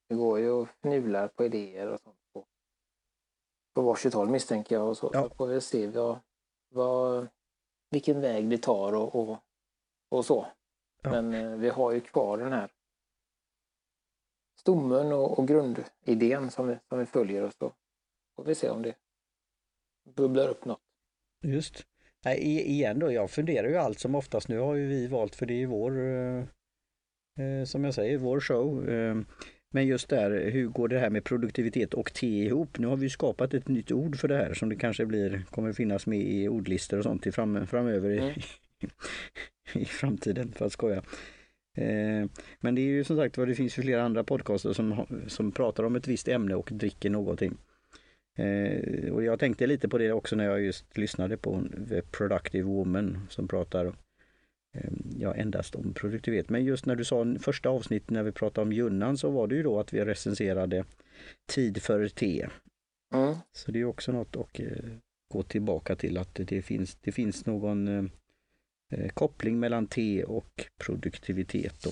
vi 0.09 0.17
går 0.17 0.39
ju 0.39 0.51
och 0.51 0.69
fnular 0.69 1.29
på 1.29 1.45
idéer 1.45 1.87
och 1.89 2.01
sånt 2.01 2.19
på, 2.33 2.47
på 3.75 3.83
varsitt 3.83 4.15
håll 4.15 4.29
misstänker 4.29 4.75
jag 4.75 4.89
och 4.89 4.97
så. 4.97 5.11
Ja. 5.13 5.29
Så 5.29 5.35
får 5.35 5.47
vi 5.47 5.61
se 5.61 5.87
vad, 5.87 6.19
vad, 6.69 7.29
vilken 7.91 8.21
väg 8.21 8.51
det 8.51 8.59
tar 8.59 8.93
och, 8.95 9.15
och, 9.15 9.39
och 10.09 10.25
så. 10.25 10.47
Ja. 11.03 11.11
Men 11.11 11.35
eh, 11.35 11.59
vi 11.59 11.69
har 11.69 11.93
ju 11.93 12.01
kvar 12.01 12.39
den 12.39 12.53
här 12.53 12.71
stommen 14.61 15.13
och, 15.13 15.39
och 15.39 15.49
grundidén 15.49 16.51
som 16.51 16.69
vi, 16.69 16.79
som 16.89 16.99
vi 16.99 17.07
följer 17.07 17.43
och 17.43 17.53
så 17.55 17.73
får 18.37 18.45
vi 18.45 18.55
se 18.55 18.71
om 18.71 18.83
det 18.83 18.95
bubblar 20.05 20.49
upp 20.49 20.65
något. 20.65 20.83
Just. 21.43 21.87
Nej, 22.25 22.41
igen 22.71 22.99
då, 22.99 23.13
jag 23.13 23.31
funderar 23.31 23.69
ju 23.69 23.77
allt 23.77 23.99
som 23.99 24.15
oftast. 24.15 24.49
Nu 24.49 24.59
har 24.59 24.75
ju 24.75 24.87
vi 24.87 25.07
valt, 25.07 25.35
för 25.35 25.47
det 25.47 25.63
är 25.63 25.67
vår, 25.67 25.99
eh, 25.99 26.45
eh, 27.41 27.65
som 27.65 27.85
jag 27.85 27.95
säger, 27.95 28.19
vår 28.19 28.41
show. 28.41 28.89
Eh, 28.89 29.17
men 29.75 29.87
just 29.87 30.09
där, 30.09 30.51
hur 30.51 30.69
går 30.69 30.89
det 30.89 30.99
här 30.99 31.11
med 31.11 31.25
produktivitet 31.25 31.95
och 31.95 32.15
te 32.15 32.45
ihop? 32.45 32.79
Nu 32.79 32.87
har 32.87 32.97
vi 32.97 33.11
skapat 33.11 33.55
ett 33.55 33.69
nytt 33.69 33.93
ord 33.93 34.17
för 34.17 34.29
det 34.29 34.37
här 34.37 34.55
som 34.55 34.69
det 34.69 34.77
kanske 34.77 35.07
blir, 35.07 35.45
kommer 35.51 35.73
finnas 35.73 36.07
med 36.07 36.19
i 36.19 36.49
ordlistor 36.49 36.99
och 36.99 37.05
sånt 37.05 37.27
i 37.27 37.33
fram, 37.33 37.67
framöver 37.67 38.11
mm. 38.11 38.29
i, 38.29 38.43
i 39.81 39.85
framtiden, 39.85 40.53
för 40.53 40.67
att 40.67 40.73
skoja. 40.73 41.03
Eh, 41.77 42.27
men 42.61 42.75
det 42.75 42.81
är 42.81 42.87
ju 42.87 43.05
som 43.05 43.17
sagt 43.17 43.39
vad 43.39 43.49
det 43.49 43.55
finns 43.55 43.75
flera 43.75 44.03
andra 44.03 44.25
podcaster 44.25 44.73
som, 44.73 45.07
som 45.27 45.53
pratar 45.53 45.85
om 45.85 45.97
ett 45.97 46.09
visst 46.09 46.29
ämne 46.29 46.55
och 46.55 46.69
dricker 46.73 47.11
någonting. 47.11 47.57
Eh, 48.37 49.13
och 49.13 49.25
jag 49.25 49.39
tänkte 49.39 49.67
lite 49.67 49.89
på 49.89 49.99
det 49.99 50.13
också 50.13 50.37
när 50.37 50.45
jag 50.45 50.63
just 50.63 50.99
lyssnade 50.99 51.37
på 51.37 51.63
The 51.89 52.03
Productive 52.03 52.65
Woman 52.65 53.27
som 53.31 53.49
pratar 53.49 53.87
eh, 54.75 54.91
ja, 55.19 55.35
endast 55.35 55.75
om 55.75 55.95
produktivitet. 55.95 56.51
Men 56.51 56.65
just 56.65 56.87
när 56.87 56.97
du 56.97 57.05
sa 57.05 57.27
första 57.41 57.69
avsnittet 57.69 58.11
när 58.11 58.23
vi 58.23 58.33
pratade 58.33 58.63
om 58.63 58.73
Junnan 58.73 59.19
så 59.19 59.31
var 59.31 59.47
det 59.47 59.55
ju 59.55 59.63
då 59.63 59.81
att 59.81 59.93
vi 59.93 60.05
recenserade 60.05 60.85
Tid 61.47 61.83
för 61.83 62.09
te. 62.09 62.49
Mm. 63.15 63.35
Så 63.53 63.71
det 63.71 63.81
är 63.81 63.85
också 63.85 64.13
något 64.13 64.37
att 64.37 64.61
eh, 64.61 64.67
gå 65.29 65.43
tillbaka 65.43 65.97
till 65.97 66.19
att 66.19 66.35
det 66.35 66.63
finns, 66.63 66.95
det 66.95 67.13
finns 67.13 67.47
någon 67.47 67.89
eh, 67.89 68.05
eh 68.91 69.09
koppling 69.09 69.61
mellan 69.61 69.87
te 69.87 70.25
och 70.25 70.67
produktivitet. 70.85 71.83
Då. 71.83 71.91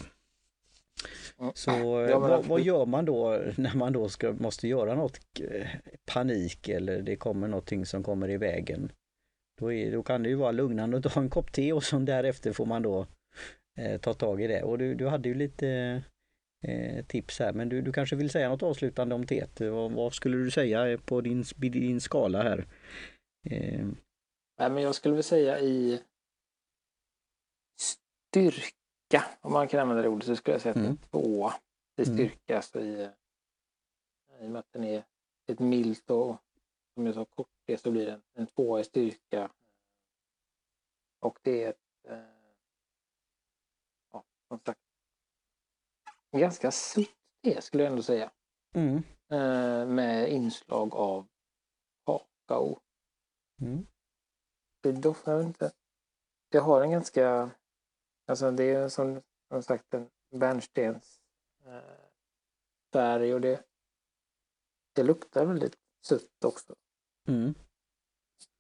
Så 1.54 1.71
ja, 2.11 2.18
vad, 2.18 2.44
vad, 2.44 2.61
gör 2.61 2.87
man 2.87 3.04
då 3.04 3.42
när 3.56 3.76
man 3.76 3.92
då 3.92 4.09
ska, 4.09 4.32
måste 4.32 4.68
göra 4.68 4.94
något 4.94 5.21
eh, 5.40 5.66
panik 6.06 6.68
eller 6.68 7.02
det 7.02 7.16
kommer 7.16 7.49
någonting 7.49 7.87
som 7.87 8.02
kommer 8.02 8.30
i 8.30 8.37
vägen? 8.37 8.92
Då, 9.61 9.73
är, 9.73 9.92
då 9.92 10.02
kan 10.02 10.23
det 10.23 10.28
ju 10.28 10.35
vara 10.35 10.52
lugnande 10.52 10.97
att 10.97 11.12
ta 11.12 11.21
en 11.21 11.30
kopp 11.30 11.52
te 11.52 11.73
och 11.73 11.85
så 11.85 11.99
därefter 11.99 12.52
får 12.52 12.66
man 12.66 12.82
då 12.82 13.06
eh, 13.78 14.00
ta 14.00 14.14
tag 14.14 14.42
i 14.42 14.47
det. 14.47 14.62
Och 14.62 14.78
du, 14.78 14.94
du 14.94 15.09
hade 15.09 15.28
ju 15.28 15.35
lite 15.35 16.02
eh, 16.64 17.04
tips 17.04 17.38
här 17.38 17.52
men 17.52 17.68
du, 17.68 17.82
du 17.82 17.92
kanske 17.92 18.16
vill 18.16 18.30
säga 18.30 18.49
något 18.49 18.62
avslutande 18.62 19.14
om 19.14 19.26
teet. 19.26 19.61
Vad, 19.61 19.92
vad 19.92 20.14
skulle 20.14 20.37
du 20.37 20.50
säga 20.50 20.99
på 20.99 21.21
din, 21.21 21.44
din 21.56 22.00
skala 22.00 22.42
här? 22.42 22.66
Eh. 23.50 23.87
Nej, 24.59 24.71
men 24.71 24.82
jag 24.82 24.94
skulle 24.94 25.14
väl 25.14 25.25
säga 25.25 25.61
i 25.61 26.02
styrka 27.80 28.82
styrka, 29.12 29.25
om 29.40 29.52
man 29.52 29.69
kan 29.69 29.81
använda 29.81 30.02
det 30.02 30.09
ordet, 30.09 30.26
så 30.26 30.37
skulle 30.37 30.54
jag 30.54 30.62
säga 30.62 30.71
att 30.71 30.76
mm. 30.76 30.90
en 30.90 30.97
tvåa 30.97 31.54
i 31.97 32.02
mm. 32.02 32.14
styrka. 32.14 32.52
Mm. 32.52 32.62
Så 32.62 32.81
i, 32.81 33.11
I 34.40 34.47
och 34.47 34.50
med 34.50 34.59
att 34.61 34.73
den 34.73 34.85
är 34.85 35.04
ett 35.47 35.59
milt 35.59 36.11
och 36.11 36.37
som 36.95 37.07
jag 37.07 37.14
sa 37.14 37.25
kort 37.25 37.49
det 37.66 37.78
så 37.78 37.90
blir 37.90 38.07
det 38.07 38.12
en, 38.12 38.23
en 38.35 38.47
tvåa 38.47 38.81
i 38.81 38.85
styrka. 38.85 39.50
Och 41.21 41.38
det 41.42 41.64
är 41.64 41.71
ett, 41.71 42.07
eh, 42.09 42.19
ja, 44.12 44.25
som 44.49 44.59
sagt, 44.66 44.81
ganska 46.33 46.71
sött 46.71 47.16
det 47.40 47.64
skulle 47.64 47.83
jag 47.83 47.90
ändå 47.90 48.02
säga. 48.02 48.31
Mm. 48.75 49.02
Eh, 49.31 49.87
med 49.87 50.33
inslag 50.33 50.95
av 50.95 51.26
kakao. 52.07 52.81
Mm. 53.61 53.87
Det 54.81 54.92
doftar 54.92 55.42
inte. 55.42 55.73
Det 56.49 56.59
har 56.59 56.83
en 56.83 56.90
ganska 56.90 57.50
Alltså 58.26 58.50
det 58.50 58.64
är 58.64 58.88
som, 58.88 59.23
som 59.49 59.62
sagt 59.62 59.95
en 59.95 60.11
bärnstens 60.31 61.21
eh, 61.67 62.05
färg 62.93 63.35
och 63.35 63.41
det, 63.41 63.64
det 64.93 65.02
luktar 65.02 65.47
väldigt 65.47 65.76
sött 66.07 66.45
också. 66.45 66.75
Mm. 67.29 67.55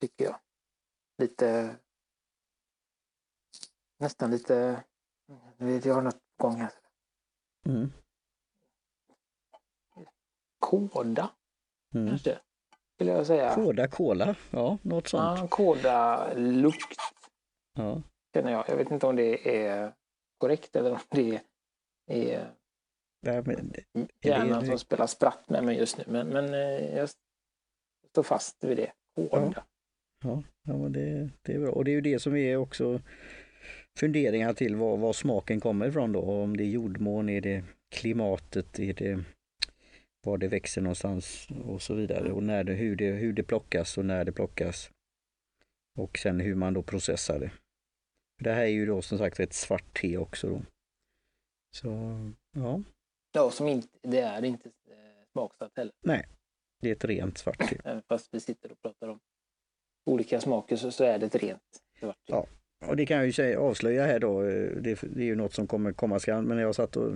Tycker 0.00 0.24
jag. 0.24 0.40
Lite 1.18 1.76
nästan 4.02 4.30
lite, 4.30 4.84
jag 5.58 5.94
har 5.94 6.02
något 6.02 6.20
på 6.36 6.48
gång 6.48 6.56
här. 6.56 6.72
Mm. 7.66 7.92
Kåda, 10.58 11.30
mm. 11.94 12.08
kanske, 12.08 12.40
skulle 12.94 13.10
jag 13.12 13.26
säga. 13.26 13.54
Kåda, 13.54 13.88
kola, 13.88 14.36
ja 14.50 14.78
något 14.82 15.08
sånt. 15.08 15.38
Ja, 15.38 15.48
kåda 15.48 16.34
lukt. 16.34 17.00
Ja. 17.74 18.02
Känner 18.34 18.52
jag. 18.52 18.64
Jag 18.68 18.76
vet 18.76 18.90
inte 18.90 19.06
om 19.06 19.16
det 19.16 19.64
är 19.66 19.92
korrekt 20.38 20.76
eller 20.76 20.92
om 20.92 20.98
det 21.10 21.40
är 22.06 22.54
Nej, 23.22 23.42
men, 23.44 23.72
hjärnan 24.24 24.60
det... 24.60 24.66
som 24.66 24.78
spelar 24.78 25.06
spratt 25.06 25.50
med 25.50 25.64
mig 25.64 25.78
just 25.78 25.98
nu. 25.98 26.04
Men, 26.06 26.28
men 26.28 26.54
eh, 26.54 26.96
jag 26.96 27.08
står 28.10 28.22
fast 28.22 28.64
vid 28.64 28.76
det. 28.76 28.92
Ja. 29.14 29.52
Ja, 30.24 30.42
ja 30.62 30.76
men 30.76 30.92
det, 30.92 31.30
det 31.42 31.54
är 31.54 31.58
bra. 31.58 31.72
Och 31.72 31.84
det 31.84 31.90
är 31.90 31.92
ju 31.92 32.00
det 32.00 32.18
som 32.18 32.36
är 32.36 32.56
också 32.56 33.00
funderingar 33.98 34.54
till 34.54 34.76
var, 34.76 34.96
var 34.96 35.12
smaken 35.12 35.60
kommer 35.60 35.88
ifrån 35.88 36.12
då. 36.12 36.20
Om 36.20 36.56
det 36.56 36.64
är 36.64 36.68
jordmån, 36.68 37.28
är 37.28 37.40
det 37.40 37.64
klimatet, 37.94 38.78
är 38.78 38.94
det 38.94 39.24
var 40.24 40.38
det 40.38 40.48
växer 40.48 40.80
någonstans 40.80 41.48
och 41.64 41.82
så 41.82 41.94
vidare. 41.94 42.32
Och 42.32 42.42
när 42.42 42.64
det, 42.64 42.72
hur, 42.72 42.96
det, 42.96 43.10
hur 43.10 43.32
det 43.32 43.42
plockas 43.42 43.98
och 43.98 44.04
när 44.04 44.24
det 44.24 44.32
plockas. 44.32 44.90
Och 45.98 46.18
sen 46.18 46.40
hur 46.40 46.54
man 46.54 46.74
då 46.74 46.82
processar 46.82 47.38
det. 47.38 47.50
Det 48.42 48.52
här 48.52 48.62
är 48.62 48.66
ju 48.66 48.86
då 48.86 49.02
som 49.02 49.18
sagt 49.18 49.40
ett 49.40 49.52
svart 49.52 50.00
te 50.00 50.18
också 50.18 50.48
då. 50.48 50.62
Så, 51.76 51.88
ja. 52.56 52.82
Ja, 53.32 53.50
som 53.50 53.68
inte, 53.68 53.88
det 54.02 54.20
är 54.20 54.44
inte 54.44 54.68
eh, 54.68 54.94
smaksatt 55.32 55.72
heller. 55.76 55.92
Nej, 56.04 56.28
det 56.80 56.88
är 56.88 56.92
ett 56.92 57.04
rent 57.04 57.38
svart 57.38 57.68
te. 57.68 57.76
Även 57.84 58.02
fast 58.08 58.34
vi 58.34 58.40
sitter 58.40 58.72
och 58.72 58.82
pratar 58.82 59.08
om 59.08 59.20
olika 60.10 60.40
smaker 60.40 60.76
så, 60.76 60.90
så 60.90 61.04
är 61.04 61.18
det 61.18 61.26
ett 61.26 61.34
rent 61.34 61.82
svart 62.00 62.16
te. 62.26 62.32
Ja, 62.32 62.46
och 62.86 62.96
det 62.96 63.06
kan 63.06 63.16
jag 63.16 63.26
ju 63.26 63.32
säga, 63.32 63.60
avslöja 63.60 64.06
här 64.06 64.18
då. 64.18 64.42
Eh, 64.42 64.70
det, 64.80 65.00
det 65.00 65.22
är 65.22 65.26
ju 65.26 65.36
något 65.36 65.54
som 65.54 65.66
kommer 65.66 65.92
komma 65.92 66.18
skall. 66.18 66.42
Men 66.42 66.58
jag 66.58 66.74
satt 66.74 66.96
och, 66.96 67.12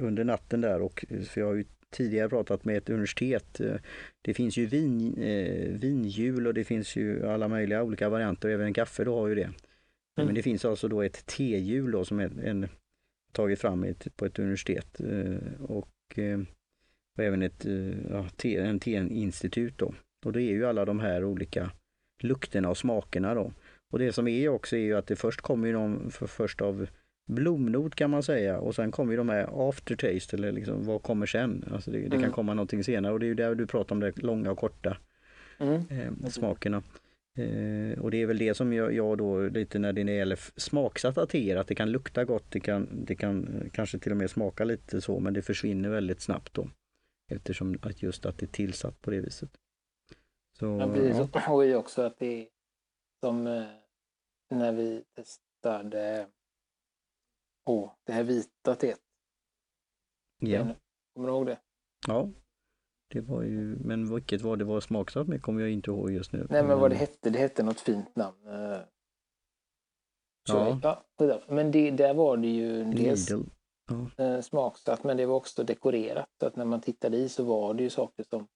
under 0.00 0.24
natten 0.24 0.60
där 0.60 0.82
och 0.82 1.04
för 1.28 1.40
jag 1.40 1.48
har 1.48 1.54
ju 1.54 1.64
tidigare 1.90 2.28
pratat 2.28 2.64
med 2.64 2.76
ett 2.76 2.90
universitet. 2.90 3.60
Eh, 3.60 3.74
det 4.22 4.34
finns 4.34 4.56
ju 4.56 4.66
vin, 4.66 5.22
eh, 5.22 5.68
vinhjul 5.78 6.46
och 6.46 6.54
det 6.54 6.64
finns 6.64 6.96
ju 6.96 7.26
alla 7.26 7.48
möjliga 7.48 7.82
olika 7.82 8.08
varianter. 8.08 8.48
Även 8.48 8.74
kaffe 8.74 9.04
då 9.04 9.20
har 9.20 9.28
ju 9.28 9.34
det. 9.34 9.50
Mm. 10.16 10.26
Men 10.26 10.34
det 10.34 10.42
finns 10.42 10.64
alltså 10.64 10.88
då 10.88 11.02
ett 11.02 11.26
tehjul 11.26 11.90
då 11.90 12.04
som 12.04 12.20
är 12.20 12.30
en, 12.44 12.68
tagit 13.32 13.60
fram 13.60 13.84
ett, 13.84 14.16
på 14.16 14.26
ett 14.26 14.38
universitet. 14.38 15.00
Eh, 15.00 15.62
och, 15.62 16.18
eh, 16.18 16.40
och 17.16 17.22
även 17.22 17.42
ett 17.42 17.66
ja, 18.10 18.28
te, 18.36 18.56
en 18.56 18.80
teinstitut 18.80 19.78
då. 19.78 19.94
Och 20.24 20.32
det 20.32 20.42
är 20.42 20.52
ju 20.52 20.66
alla 20.66 20.84
de 20.84 21.00
här 21.00 21.24
olika 21.24 21.70
lukterna 22.22 22.70
och 22.70 22.78
smakerna 22.78 23.34
då. 23.34 23.52
Och 23.90 23.98
det 23.98 24.12
som 24.12 24.28
är 24.28 24.48
också 24.48 24.76
är 24.76 24.80
ju 24.80 24.96
att 24.96 25.06
det 25.06 25.16
först 25.16 25.40
kommer 25.40 25.66
ju 25.66 25.72
någon 25.72 26.10
för 26.10 26.26
först 26.26 26.60
av 26.60 26.86
blomnot 27.26 27.94
kan 27.94 28.10
man 28.10 28.22
säga 28.22 28.58
och 28.58 28.74
sen 28.74 28.90
kommer 28.90 29.12
ju 29.12 29.16
de 29.16 29.28
här 29.28 29.68
aftertaste 29.68 30.36
eller 30.36 30.52
liksom 30.52 30.84
vad 30.84 31.02
kommer 31.02 31.26
sen? 31.26 31.64
Alltså 31.72 31.90
det, 31.90 31.98
det 31.98 32.06
mm. 32.06 32.22
kan 32.22 32.32
komma 32.32 32.54
någonting 32.54 32.84
senare 32.84 33.12
och 33.12 33.20
det 33.20 33.26
är 33.26 33.28
ju 33.28 33.34
där 33.34 33.54
du 33.54 33.66
pratar 33.66 33.94
om 33.94 34.00
det 34.00 34.22
långa 34.22 34.50
och 34.50 34.58
korta 34.58 34.96
mm. 35.58 35.82
eh, 35.90 36.28
smakerna. 36.28 36.82
Eh, 37.38 37.98
och 37.98 38.10
det 38.10 38.22
är 38.22 38.26
väl 38.26 38.38
det 38.38 38.54
som 38.54 38.72
jag, 38.72 38.92
jag 38.92 39.18
då 39.18 39.40
lite 39.40 39.78
när 39.78 39.92
det 39.92 40.00
gäller 40.00 40.38
smaksatta 40.56 41.26
teer, 41.26 41.56
att 41.56 41.68
det 41.68 41.74
kan 41.74 41.90
lukta 41.90 42.24
gott, 42.24 42.50
det 42.50 42.60
kan, 42.60 43.04
det 43.04 43.16
kan 43.16 43.62
eh, 43.62 43.70
kanske 43.70 43.98
till 43.98 44.12
och 44.12 44.18
med 44.18 44.30
smaka 44.30 44.64
lite 44.64 45.00
så 45.00 45.20
men 45.20 45.34
det 45.34 45.42
försvinner 45.42 45.88
väldigt 45.88 46.20
snabbt 46.20 46.54
då. 46.54 46.68
Eftersom 47.30 47.78
att 47.82 48.02
just 48.02 48.26
att 48.26 48.38
det 48.38 48.46
är 48.46 48.52
tillsatt 48.52 49.00
på 49.00 49.10
det 49.10 49.20
viset. 49.20 49.50
Så, 50.58 50.66
ja, 50.66 50.94
precis. 50.94 51.30
Ja. 51.34 51.52
Och 51.52 51.80
också 51.80 52.02
att 52.02 52.18
det 52.18 52.42
är 52.42 52.48
som 53.20 53.46
eh, 53.46 53.64
när 54.50 54.72
vi 54.72 55.04
testade 55.16 56.26
Åh, 57.64 57.92
det 58.04 58.12
här 58.12 58.24
vita 58.24 58.74
teet. 58.74 59.00
Ja. 60.38 60.66
Kommer 61.14 61.28
du 61.28 61.34
ihåg 61.34 61.46
det? 61.46 61.60
Ja. 62.08 62.28
Det 63.12 63.20
var 63.20 63.42
ju, 63.42 63.76
men 63.76 64.14
vilket 64.14 64.42
var 64.42 64.56
det 64.56 64.64
var 64.64 64.80
smaksatt 64.80 65.28
med 65.28 65.42
kommer 65.42 65.60
jag 65.60 65.70
inte 65.70 65.90
ihåg 65.90 66.10
just 66.10 66.32
nu. 66.32 66.46
Nej 66.50 66.62
men 66.62 66.78
vad 66.78 66.90
det 66.90 66.96
hette, 66.96 67.30
det 67.30 67.38
hette 67.38 67.62
något 67.62 67.80
fint 67.80 68.16
namn. 68.16 68.46
Eh, 68.46 68.80
så, 70.48 70.78
ja. 70.82 71.04
ja. 71.16 71.40
Men 71.48 71.70
det, 71.70 71.90
där 71.90 72.14
var 72.14 72.36
det 72.36 72.48
ju 72.48 72.84
dels 72.84 73.30
ja. 73.30 74.24
Eh, 74.24 74.40
smaksatt 74.40 75.04
men 75.04 75.16
det 75.16 75.26
var 75.26 75.34
också 75.34 75.64
dekorerat. 75.64 76.28
Så 76.40 76.46
att 76.46 76.56
när 76.56 76.64
man 76.64 76.80
tittade 76.80 77.16
i 77.16 77.28
så 77.28 77.44
var 77.44 77.74
det 77.74 77.82
ju 77.82 77.90
saker 77.90 78.24
som, 78.24 78.48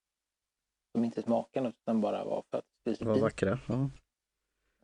som 0.93 1.05
inte 1.05 1.23
smakade 1.23 1.69
något 1.69 1.77
utan 1.83 2.01
bara 2.01 2.25
var 2.25 2.45
för 2.51 2.59
att 2.59 2.65
det 2.85 3.03
var 3.03 3.19
vackra. 3.19 3.61
Ja. 3.67 3.91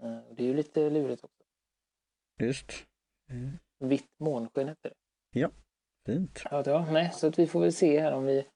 Eh, 0.02 0.18
det 0.36 0.42
är 0.42 0.46
ju 0.46 0.54
lite 0.54 0.90
lurigt 0.90 1.24
också. 1.24 1.44
Just. 2.40 2.72
Mm. 3.30 3.58
Vitt 3.78 4.10
månsken 4.20 4.68
hette 4.68 4.88
det. 4.88 4.94
Ja, 5.40 5.50
fint. 6.06 6.42
Ja, 6.50 6.62
ja, 6.66 6.86
nej, 6.90 7.12
så 7.12 7.26
att 7.26 7.38
vi 7.38 7.46
får 7.46 7.60
väl 7.60 7.72
se 7.72 8.00
här 8.00 8.12
om 8.12 8.24
vi 8.24 8.46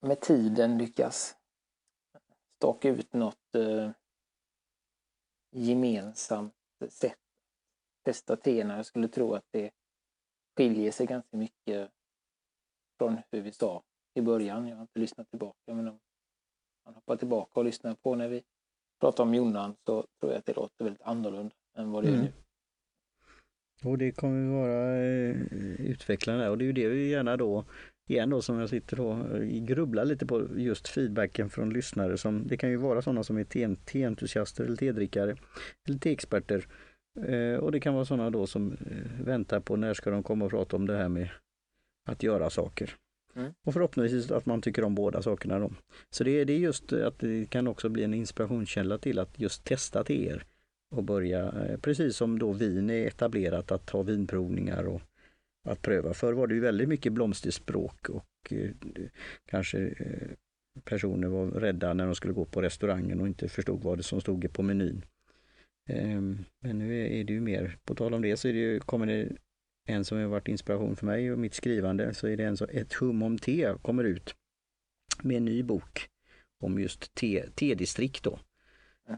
med 0.00 0.20
tiden 0.20 0.78
lyckas 0.78 1.36
staka 2.56 2.88
ut 2.88 3.12
något 3.12 3.54
eh, 3.54 3.90
gemensamt 5.50 6.54
sätt 6.88 7.12
att 7.12 8.04
testa 8.04 8.36
teerna. 8.36 8.76
Jag 8.76 8.86
skulle 8.86 9.08
tro 9.08 9.34
att 9.34 9.46
det 9.50 9.70
skiljer 10.56 10.92
sig 10.92 11.06
ganska 11.06 11.36
mycket 11.36 11.90
från 12.98 13.18
hur 13.30 13.40
vi 13.40 13.52
sa 13.52 13.82
i 14.14 14.22
början. 14.22 14.68
Jag 14.68 14.76
har 14.76 14.82
inte 14.82 14.98
lyssnat 14.98 15.30
tillbaka 15.30 15.74
men 15.74 15.88
om 15.88 15.98
man 16.84 16.94
hoppar 16.94 17.16
tillbaka 17.16 17.60
och 17.60 17.64
lyssnar 17.64 17.94
på 17.94 18.14
när 18.14 18.28
vi 18.28 18.42
pratar 19.00 19.24
om 19.24 19.34
Jonan 19.34 19.76
så 19.86 20.06
tror 20.20 20.32
jag 20.32 20.38
att 20.38 20.46
det 20.46 20.56
låter 20.56 20.84
väldigt 20.84 21.02
annorlunda 21.02 21.54
än 21.78 21.90
vad 21.90 22.04
det 22.04 22.08
mm. 22.08 22.20
är 22.20 22.24
nu. 22.24 22.32
Och 23.84 23.98
det 23.98 24.12
kommer 24.12 24.60
vara 24.60 24.96
eh, 24.96 25.36
utvecklande 25.80 26.48
och 26.48 26.58
det 26.58 26.64
är 26.64 26.66
ju 26.66 26.72
det 26.72 26.88
vi 26.88 27.10
gärna 27.10 27.36
då 27.36 27.64
igen 28.06 28.30
då 28.30 28.42
som 28.42 28.58
jag 28.58 28.68
sitter 28.68 29.00
och 29.00 29.36
eh, 29.36 29.42
grubblar 29.42 30.04
lite 30.04 30.26
på 30.26 30.46
just 30.56 30.88
feedbacken 30.88 31.50
från 31.50 31.70
lyssnare 31.70 32.18
som 32.18 32.46
det 32.46 32.56
kan 32.56 32.70
ju 32.70 32.76
vara 32.76 33.02
sådana 33.02 33.24
som 33.24 33.38
är 33.38 33.74
teentusiaster 33.84 34.64
eller 34.64 34.76
tedrickare 34.76 35.36
eller 35.88 35.98
teexperter. 35.98 36.66
Eh, 37.26 37.58
och 37.58 37.72
det 37.72 37.80
kan 37.80 37.94
vara 37.94 38.04
sådana 38.04 38.30
då 38.30 38.46
som 38.46 38.72
eh, 38.72 39.24
väntar 39.24 39.60
på 39.60 39.76
när 39.76 39.94
ska 39.94 40.10
de 40.10 40.22
komma 40.22 40.44
och 40.44 40.50
prata 40.50 40.76
om 40.76 40.86
det 40.86 40.96
här 40.96 41.08
med 41.08 41.28
att 42.08 42.22
göra 42.22 42.50
saker. 42.50 42.94
Mm. 43.36 43.52
Och 43.64 43.72
förhoppningsvis 43.72 44.30
att 44.30 44.46
man 44.46 44.62
tycker 44.62 44.84
om 44.84 44.94
båda 44.94 45.22
sakerna 45.22 45.58
då. 45.58 45.72
Så 46.10 46.24
det, 46.24 46.44
det 46.44 46.52
är 46.52 46.58
just 46.58 46.92
att 46.92 47.18
det 47.18 47.50
kan 47.50 47.66
också 47.66 47.88
bli 47.88 48.04
en 48.04 48.14
inspirationskälla 48.14 48.98
till 48.98 49.18
att 49.18 49.40
just 49.40 49.64
testa 49.64 50.04
teer 50.04 50.44
och 50.90 51.04
börja, 51.04 51.54
precis 51.82 52.16
som 52.16 52.38
då 52.38 52.52
vin 52.52 52.90
är 52.90 53.06
etablerat, 53.06 53.72
att 53.72 53.90
ha 53.90 54.02
vinprovningar 54.02 54.84
och 54.84 55.02
att 55.66 55.82
pröva. 55.82 56.14
Förr 56.14 56.32
var 56.32 56.46
det 56.46 56.54
ju 56.54 56.60
väldigt 56.60 56.88
mycket 56.88 57.12
blomsterspråk 57.12 58.08
och 58.08 58.52
eh, 58.52 58.70
kanske 59.46 59.78
eh, 59.78 60.28
personer 60.84 61.28
var 61.28 61.46
rädda 61.46 61.94
när 61.94 62.06
de 62.06 62.14
skulle 62.14 62.34
gå 62.34 62.44
på 62.44 62.62
restaurangen 62.62 63.20
och 63.20 63.26
inte 63.26 63.48
förstod 63.48 63.82
vad 63.82 63.98
det 63.98 64.02
som 64.02 64.20
stod 64.20 64.52
på 64.52 64.62
menyn. 64.62 65.04
Ehm, 65.88 66.44
men 66.60 66.78
nu 66.78 67.18
är 67.20 67.24
det 67.24 67.32
ju 67.32 67.40
mer, 67.40 67.78
på 67.84 67.94
tal 67.94 68.14
om 68.14 68.22
det 68.22 68.36
så 68.36 68.48
är 68.48 68.52
det 68.52 68.58
ju, 68.58 68.80
kommer 68.80 69.06
det 69.06 69.36
en 69.86 70.04
som 70.04 70.18
har 70.18 70.26
varit 70.26 70.48
inspiration 70.48 70.96
för 70.96 71.06
mig 71.06 71.32
och 71.32 71.38
mitt 71.38 71.54
skrivande, 71.54 72.14
så 72.14 72.26
är 72.26 72.36
det 72.36 72.44
en 72.44 72.56
som, 72.56 72.68
ett 72.70 72.92
hum 72.92 73.22
om 73.22 73.38
te 73.38 73.74
kommer 73.82 74.04
ut 74.04 74.34
med 75.22 75.36
en 75.36 75.44
ny 75.44 75.62
bok 75.62 76.08
om 76.60 76.78
just 76.78 77.14
te-distrikt 77.54 78.22
då. 78.22 78.38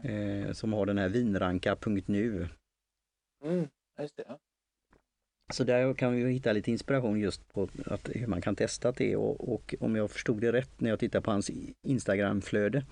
Eh, 0.03 0.51
som 0.51 0.73
har 0.73 0.85
den 0.85 0.97
här 0.97 1.09
vinranka.nu. 1.09 2.47
Mm, 3.43 3.67
just 3.99 4.17
det. 4.17 4.37
Så 5.53 5.63
där 5.63 5.93
kan 5.93 6.13
vi 6.13 6.31
hitta 6.31 6.53
lite 6.53 6.71
inspiration 6.71 7.19
just 7.19 7.53
på 7.53 7.69
att, 7.85 8.09
hur 8.13 8.27
man 8.27 8.41
kan 8.41 8.55
testa 8.55 8.91
det 8.91 9.15
och, 9.15 9.53
och 9.53 9.75
om 9.79 9.95
jag 9.95 10.11
förstod 10.11 10.41
det 10.41 10.51
rätt 10.51 10.81
när 10.81 10.89
jag 10.89 10.99
tittar 10.99 11.21
på 11.21 11.31
hans 11.31 11.51
Instagramflöde 11.87 12.85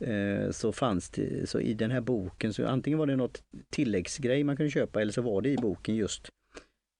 eh, 0.00 0.50
så 0.50 0.72
fanns 0.72 1.10
det, 1.10 1.48
så 1.48 1.60
i 1.60 1.74
den 1.74 1.90
här 1.90 2.00
boken 2.00 2.54
så 2.54 2.66
antingen 2.66 2.98
var 2.98 3.06
det 3.06 3.16
något 3.16 3.42
tilläggsgrej 3.70 4.44
man 4.44 4.56
kunde 4.56 4.70
köpa 4.70 5.00
eller 5.00 5.12
så 5.12 5.22
var 5.22 5.42
det 5.42 5.48
i 5.48 5.56
boken 5.56 5.96
just 5.96 6.30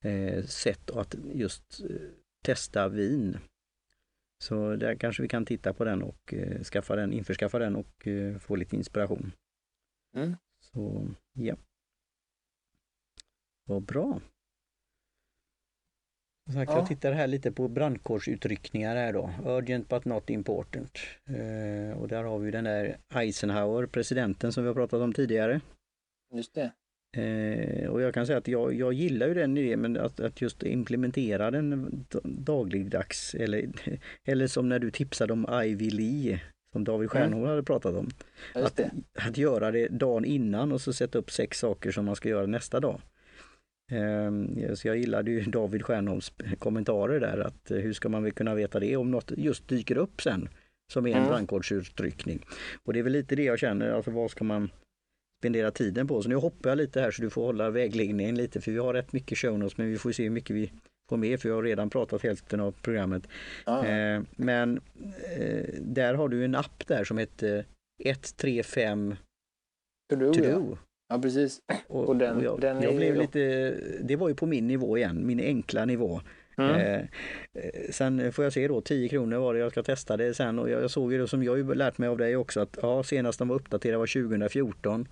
eh, 0.05 0.45
sätt 0.45 0.91
att 0.91 1.15
just 1.35 1.81
eh, 1.81 1.97
testa 2.45 2.89
vin. 2.89 3.39
Så 4.45 4.77
där 4.77 4.95
kanske 4.95 5.23
vi 5.23 5.29
kan 5.29 5.45
titta 5.45 5.73
på 5.73 5.85
den 5.85 6.03
och 6.03 6.35
eh, 6.35 6.63
skaffa 6.63 6.97
den, 6.97 7.13
införskaffa 7.13 7.59
den 7.59 7.77
och 7.77 8.07
eh, 8.07 8.39
få 8.39 8.57
lite 8.57 8.77
inspiration. 8.77 9.33
Mm. 10.17 10.37
Så 10.61 11.09
ja. 11.33 11.57
Vad 13.65 13.83
bra. 13.83 14.21
Sagt, 16.55 16.71
ja. 16.71 16.79
Jag 16.79 16.87
tittar 16.87 17.13
här 17.13 17.27
lite 17.27 17.53
på 17.53 17.69
brandkårsutryckningar 17.69 18.97
här 18.97 19.13
då. 19.13 19.31
Urgent 19.45 19.89
but 19.89 20.05
not 20.05 20.31
important. 20.31 20.99
Eh, 21.27 21.99
och 21.99 22.09
där 22.09 22.23
har 22.23 22.39
vi 22.39 22.51
den 22.51 22.65
där 22.65 22.97
Eisenhower, 23.15 23.87
presidenten 23.87 24.53
som 24.53 24.63
vi 24.63 24.69
har 24.69 24.75
pratat 24.75 25.01
om 25.01 25.13
tidigare. 25.13 25.61
Just 26.35 26.55
det. 26.55 26.71
Eh, 27.17 27.89
och 27.89 28.01
jag 28.01 28.15
kan 28.15 28.27
säga 28.27 28.39
att 28.39 28.49
jag, 28.49 28.75
jag 28.75 28.93
gillar 28.93 29.29
ju 29.29 29.35
den 29.35 29.59
idén 29.59 29.81
men 29.81 29.97
att, 29.97 30.21
att 30.21 30.41
just 30.41 30.63
implementera 30.63 31.51
den 31.51 32.07
dagligdags 32.25 33.35
eller, 33.35 33.69
eller 34.25 34.47
som 34.47 34.69
när 34.69 34.79
du 34.79 34.91
tipsade 34.91 35.33
om 35.33 35.63
Ivy 35.65 35.91
Lee 35.91 36.41
som 36.73 36.85
David 36.85 37.11
Stjärnholm 37.11 37.39
mm. 37.39 37.49
hade 37.49 37.63
pratat 37.63 37.95
om. 37.95 38.11
Att, 38.55 38.81
att 39.15 39.39
göra 39.39 39.71
det 39.71 39.89
dagen 39.89 40.25
innan 40.25 40.73
och 40.73 40.81
så 40.81 40.93
sätta 40.93 41.19
upp 41.19 41.31
sex 41.31 41.59
saker 41.59 41.91
som 41.91 42.05
man 42.05 42.17
ska 42.17 42.29
göra 42.29 42.47
nästa 42.47 42.81
dag. 42.81 43.01
Ehm, 43.89 44.77
så 44.77 44.89
jag 44.89 44.97
gillade 44.97 45.31
ju 45.31 45.41
David 45.47 45.85
Stjernholms 45.85 46.33
kommentarer 46.59 47.21
där 47.21 47.39
att 47.39 47.71
hur 47.71 47.93
ska 47.93 48.09
man 48.09 48.23
väl 48.23 48.33
kunna 48.33 48.55
veta 48.55 48.81
det 48.81 48.97
om 48.97 49.11
något 49.11 49.33
just 49.37 49.69
dyker 49.69 49.97
upp 49.97 50.23
sen 50.23 50.49
som 50.93 51.07
är 51.07 51.11
en 51.11 51.17
mm. 51.17 51.29
brandkårsutryckning. 51.29 52.47
Och 52.85 52.93
det 52.93 52.99
är 52.99 53.03
väl 53.03 53.13
lite 53.13 53.37
det 53.37 53.45
jag 53.45 53.59
känner, 53.59 53.91
alltså 53.91 54.11
vad 54.11 54.31
ska 54.31 54.45
man 54.45 54.71
spendera 55.41 55.71
tiden 55.71 56.09
på? 56.09 56.23
Så 56.23 56.29
nu 56.29 56.35
hoppar 56.35 56.71
jag 56.71 56.77
lite 56.77 57.01
här 57.01 57.11
så 57.11 57.23
du 57.23 57.31
får 57.31 57.45
hålla 57.45 57.71
vägledningen 57.71 58.35
lite 58.35 58.61
för 58.61 58.73
vi 58.73 58.79
har 58.79 58.95
rätt 58.95 59.13
mycket 59.13 59.39
show 59.39 59.59
notes 59.59 59.79
men 59.79 59.91
vi 59.91 59.99
får 59.99 60.13
se 60.13 60.23
hur 60.23 60.31
mycket 60.31 60.57
vi 60.57 60.73
får 61.09 61.17
med 61.17 61.41
för 61.41 61.49
jag 61.49 61.57
har 61.57 61.63
redan 61.63 61.91
pratat 61.91 62.23
hälften 62.23 62.61
av 62.61 62.73
programmet. 62.73 63.29
Eh, 63.67 64.23
men 64.37 64.81
eh, 65.37 65.65
där 65.81 66.15
har 66.15 66.29
du 66.29 66.45
en 66.45 66.55
app 66.55 66.87
där 66.87 67.05
som 67.05 67.19
heter 67.19 67.65
135 68.05 69.17
To 70.11 70.17
do. 70.17 70.33
To 70.33 70.41
do. 70.41 70.79
Ja. 71.09 71.19
precis. 71.19 71.61
Och, 71.87 72.09
och 72.09 72.17
den, 72.17 72.37
och 72.37 72.43
jag, 72.43 72.61
den 72.61 72.83
jag 72.83 72.97
blev 72.97 73.15
ju... 73.15 73.21
lite, 73.21 73.75
det 74.03 74.17
var 74.17 74.29
ju 74.29 74.35
på 74.35 74.47
min 74.47 74.67
nivå 74.67 74.97
igen, 74.97 75.27
min 75.27 75.41
enkla 75.41 75.85
nivå. 75.85 76.21
Mm. 76.59 76.71
Eh, 76.71 77.01
eh 77.55 77.91
sen 77.91 78.33
får 78.33 78.45
jag 78.45 78.53
se 78.53 78.69
då, 78.69 78.81
10 78.81 79.09
kronor 79.09 79.39
var 79.39 79.55
det 79.55 79.61
jag 79.61 79.73
ska 79.73 79.83
testa 79.83 80.17
det 80.17 80.35
sen 80.35 80.59
och 80.59 80.71
jag, 80.71 80.83
jag 80.83 80.91
såg 80.91 81.13
ju 81.13 81.19
det 81.19 81.29
som 81.29 81.43
jag 81.43 81.59
ju 81.59 81.75
lärt 81.75 81.99
mig 81.99 82.09
av 82.09 82.19
dig 82.19 82.37
också 82.37 82.61
att 82.61 82.79
ja, 82.83 83.03
senast 83.03 83.39
de 83.39 83.49
var 83.49 83.57
uppdaterade 83.57 83.99
var 83.99 84.29
2014. 84.29 85.09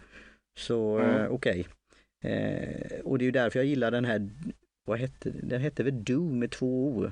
Så 0.58 0.98
mm. 0.98 1.16
eh, 1.16 1.26
okej. 1.30 1.60
Okay. 1.60 2.32
Eh, 2.32 3.00
och 3.04 3.18
det 3.18 3.22
är 3.22 3.26
ju 3.26 3.32
därför 3.32 3.58
jag 3.58 3.66
gillar 3.66 3.90
den 3.90 4.04
här, 4.04 4.28
vad 4.86 4.98
hette 4.98 5.30
den? 5.42 5.60
hette 5.60 5.82
väl 5.82 6.04
Do 6.04 6.32
med 6.32 6.50
två 6.50 6.88
O. 6.88 7.10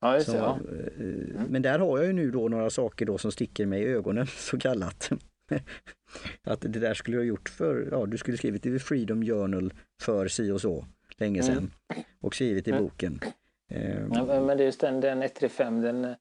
Ja, 0.00 0.14
just 0.14 0.32
det, 0.32 0.36
ja. 0.36 0.58
Eh, 0.70 1.00
mm. 1.00 1.46
Men 1.48 1.62
där 1.62 1.78
har 1.78 1.98
jag 1.98 2.06
ju 2.06 2.12
nu 2.12 2.30
då 2.30 2.48
några 2.48 2.70
saker 2.70 3.06
då 3.06 3.18
som 3.18 3.32
sticker 3.32 3.66
mig 3.66 3.82
i 3.82 3.86
ögonen 3.86 4.26
så 4.36 4.58
kallat. 4.58 5.10
att 6.42 6.60
det 6.60 6.68
där 6.68 6.94
skulle 6.94 7.16
jag 7.16 7.26
gjort 7.26 7.48
för, 7.48 7.88
ja 7.90 8.06
du 8.06 8.18
skulle 8.18 8.36
skrivit 8.36 8.66
i 8.66 8.78
Freedom 8.78 9.22
Journal 9.22 9.72
för 10.02 10.28
si 10.28 10.50
och 10.50 10.60
så 10.60 10.86
länge 11.16 11.42
sedan 11.42 11.56
mm. 11.56 12.04
och 12.20 12.34
skrivit 12.34 12.68
i 12.68 12.70
mm. 12.70 12.82
boken. 12.82 13.20
Ja, 14.12 14.24
men 14.24 14.46
det 14.46 14.62
är 14.62 14.66
just 14.66 14.80
den, 14.80 15.00
den 15.00 15.22
135 15.22 15.80
den... 15.80 16.04
Uh... 16.04 16.14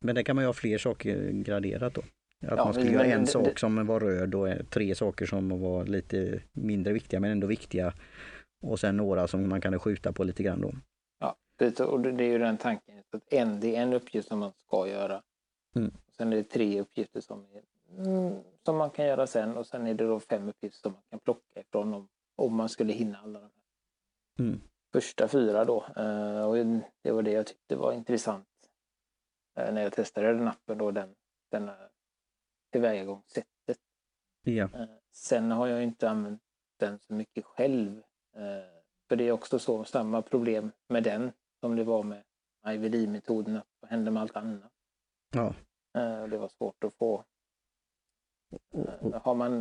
Men 0.00 0.14
där 0.14 0.22
kan 0.22 0.36
man 0.36 0.42
ju 0.42 0.46
ha 0.46 0.52
fler 0.52 0.78
saker 0.78 1.30
graderat 1.30 1.94
då. 1.94 2.00
Att 2.00 2.58
ja, 2.58 2.64
man 2.64 2.74
skulle 2.74 2.90
göra 2.90 3.04
en 3.04 3.20
det, 3.20 3.26
sak 3.26 3.58
som 3.58 3.86
var 3.86 4.00
röd 4.00 4.34
och 4.34 4.70
tre 4.70 4.94
saker 4.94 5.26
som 5.26 5.60
var 5.60 5.86
lite 5.86 6.42
mindre 6.52 6.92
viktiga 6.92 7.20
men 7.20 7.30
ändå 7.30 7.46
viktiga. 7.46 7.94
Och 8.62 8.80
sen 8.80 8.96
några 8.96 9.28
som 9.28 9.48
man 9.48 9.60
kan 9.60 9.78
skjuta 9.78 10.12
på 10.12 10.24
lite 10.24 10.42
grann 10.42 10.60
då. 10.60 10.72
Ja, 11.20 11.36
och 11.84 12.00
det 12.00 12.24
är 12.24 12.28
ju 12.28 12.38
den 12.38 12.56
tanken. 12.56 12.98
Att 12.98 13.32
en, 13.32 13.60
det 13.60 13.76
är 13.76 13.82
en 13.82 13.92
uppgift 13.92 14.28
som 14.28 14.38
man 14.38 14.52
ska 14.66 14.88
göra. 14.88 15.22
Mm. 15.76 15.92
Sen 16.18 16.32
är 16.32 16.36
det 16.36 16.44
tre 16.44 16.80
uppgifter 16.80 17.20
som, 17.20 17.46
är, 17.52 17.62
mm, 17.98 18.42
som 18.64 18.76
man 18.76 18.90
kan 18.90 19.06
göra 19.06 19.26
sen 19.26 19.56
och 19.56 19.66
sen 19.66 19.86
är 19.86 19.94
det 19.94 20.06
då 20.06 20.20
fem 20.20 20.48
uppgifter 20.48 20.80
som 20.80 20.92
man 20.92 21.02
kan 21.10 21.20
plocka 21.20 21.60
ifrån 21.60 21.94
om, 21.94 22.08
om 22.36 22.56
man 22.56 22.68
skulle 22.68 22.92
hinna 22.92 23.18
alla 23.18 23.40
de 23.40 23.44
här. 23.44 24.46
Mm. 24.46 24.60
Första 24.92 25.28
fyra 25.28 25.64
då. 25.64 25.86
Uh, 25.98 26.42
och 26.42 26.82
det 27.02 27.12
var 27.12 27.22
det 27.22 27.30
jag 27.32 27.46
tyckte 27.46 27.76
var 27.76 27.92
intressant 27.92 28.48
uh, 29.60 29.72
när 29.72 29.82
jag 29.82 29.92
testade 29.92 30.32
den 30.32 30.48
appen 30.48 30.78
då, 30.78 30.90
den, 30.90 31.14
den 31.50 31.70
tillvägagångssättet. 32.72 33.78
Ja. 34.42 34.64
Uh, 34.64 34.84
sen 35.12 35.50
har 35.50 35.66
jag 35.66 35.82
inte 35.82 36.10
använt 36.10 36.42
den 36.78 36.98
så 36.98 37.14
mycket 37.14 37.44
själv. 37.44 38.02
För 39.08 39.16
det 39.16 39.28
är 39.28 39.32
också 39.32 39.58
så, 39.58 39.84
samma 39.84 40.22
problem 40.22 40.72
med 40.88 41.02
den 41.02 41.32
som 41.60 41.76
det 41.76 41.84
var 41.84 42.02
med 42.02 42.24
IVD-metoden, 42.66 43.60
vad 43.80 43.90
händer 43.90 44.12
med 44.12 44.22
allt 44.22 44.36
annat? 44.36 44.72
Ja. 45.34 45.54
Eh, 45.96 46.26
det 46.26 46.38
var 46.38 46.48
svårt 46.48 46.84
att 46.84 46.94
få. 46.94 47.24
Eh, 48.74 49.22
har 49.22 49.34
man, 49.34 49.60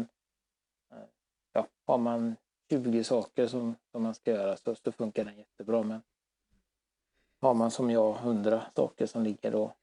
eh, 0.92 1.08
ja, 1.54 1.68
har 1.86 1.98
man 1.98 2.36
20 2.70 3.04
saker 3.04 3.48
som, 3.48 3.76
som 3.92 4.04
man 4.04 4.16
ska 4.16 4.32
göra 4.32 4.58
så, 4.58 4.76
så 4.76 4.92
funkar 4.92 5.26
den 5.26 5.38
jättebra. 5.38 5.84
Men 5.84 6.02
har 7.42 7.54
man 7.54 7.72
som 7.72 7.90
jag 7.90 8.16
100 8.18 8.64
saker 8.76 9.06
som 9.06 9.24
ligger 9.24 9.52
då 9.52 9.76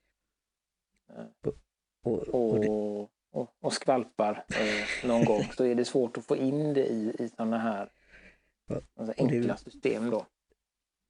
och, 2.02 2.28
och, 2.28 3.10
och, 3.30 3.54
och 3.60 3.72
skvalpar 3.72 4.44
eh, 4.48 5.08
någon 5.08 5.24
gång 5.24 5.42
så 5.56 5.64
är 5.64 5.74
det 5.74 5.84
svårt 5.84 6.18
att 6.18 6.26
få 6.26 6.36
in 6.36 6.74
det 6.74 6.86
i, 6.86 7.16
i 7.18 7.28
sådana 7.28 7.58
här 7.58 7.92
alltså 8.96 9.14
enkla 9.16 9.56
system 9.56 10.10
då. 10.10 10.26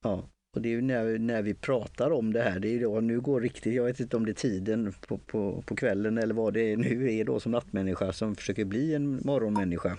Ja, 0.02 0.28
och 0.54 0.62
det 0.62 0.68
är 0.68 0.70
ju 0.70 0.80
när, 0.80 1.18
när 1.18 1.42
vi 1.42 1.54
pratar 1.54 2.10
om 2.10 2.32
det 2.32 2.42
här, 2.42 2.60
det 2.60 2.68
är 2.68 2.80
då, 2.80 3.00
nu 3.00 3.20
går 3.20 3.40
riktigt, 3.40 3.74
jag 3.74 3.84
vet 3.84 4.00
inte 4.00 4.16
om 4.16 4.24
det 4.24 4.30
är 4.30 4.34
tiden 4.34 4.92
på, 5.08 5.18
på, 5.18 5.62
på 5.66 5.76
kvällen 5.76 6.18
eller 6.18 6.34
vad 6.34 6.54
det 6.54 6.72
är 6.72 6.76
nu 6.76 7.12
är 7.12 7.24
då 7.24 7.40
som 7.40 7.52
nattmänniska 7.52 8.12
som 8.12 8.36
försöker 8.36 8.64
bli 8.64 8.94
en 8.94 9.20
morgonmänniska. 9.24 9.98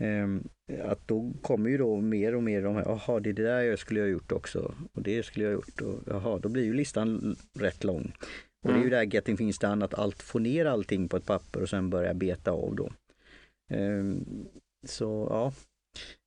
Ehm, 0.00 0.48
att 0.82 1.08
då 1.08 1.32
kommer 1.42 1.70
ju 1.70 1.78
då 1.78 2.00
mer 2.00 2.34
och 2.34 2.42
mer 2.42 2.62
de 2.62 2.74
här, 2.74 2.84
jaha 2.84 3.20
det, 3.20 3.32
det 3.32 3.42
där 3.42 3.60
jag 3.60 3.78
skulle 3.78 4.00
jag 4.00 4.06
ha 4.06 4.12
gjort 4.12 4.32
också 4.32 4.74
och 4.92 5.02
det 5.02 5.22
skulle 5.22 5.44
jag 5.44 5.50
ha 5.50 5.54
gjort 5.54 5.80
och 5.80 6.00
jaha 6.06 6.38
då 6.38 6.48
blir 6.48 6.64
ju 6.64 6.74
listan 6.74 7.36
rätt 7.58 7.84
lång. 7.84 8.12
Och 8.62 8.68
det 8.68 8.74
är 8.74 8.82
ju 8.82 8.86
mm. 8.86 8.90
där 8.90 9.14
Getting 9.14 9.36
Things 9.36 9.58
Done, 9.58 9.84
att 9.84 9.94
allt, 9.94 10.22
få 10.22 10.38
ner 10.38 10.66
allting 10.66 11.08
på 11.08 11.16
ett 11.16 11.26
papper 11.26 11.62
och 11.62 11.68
sen 11.68 11.90
börja 11.90 12.14
beta 12.14 12.50
av 12.50 12.76
då. 12.76 12.90
Ehm, 13.68 14.24
så 14.86 15.26
ja, 15.30 15.52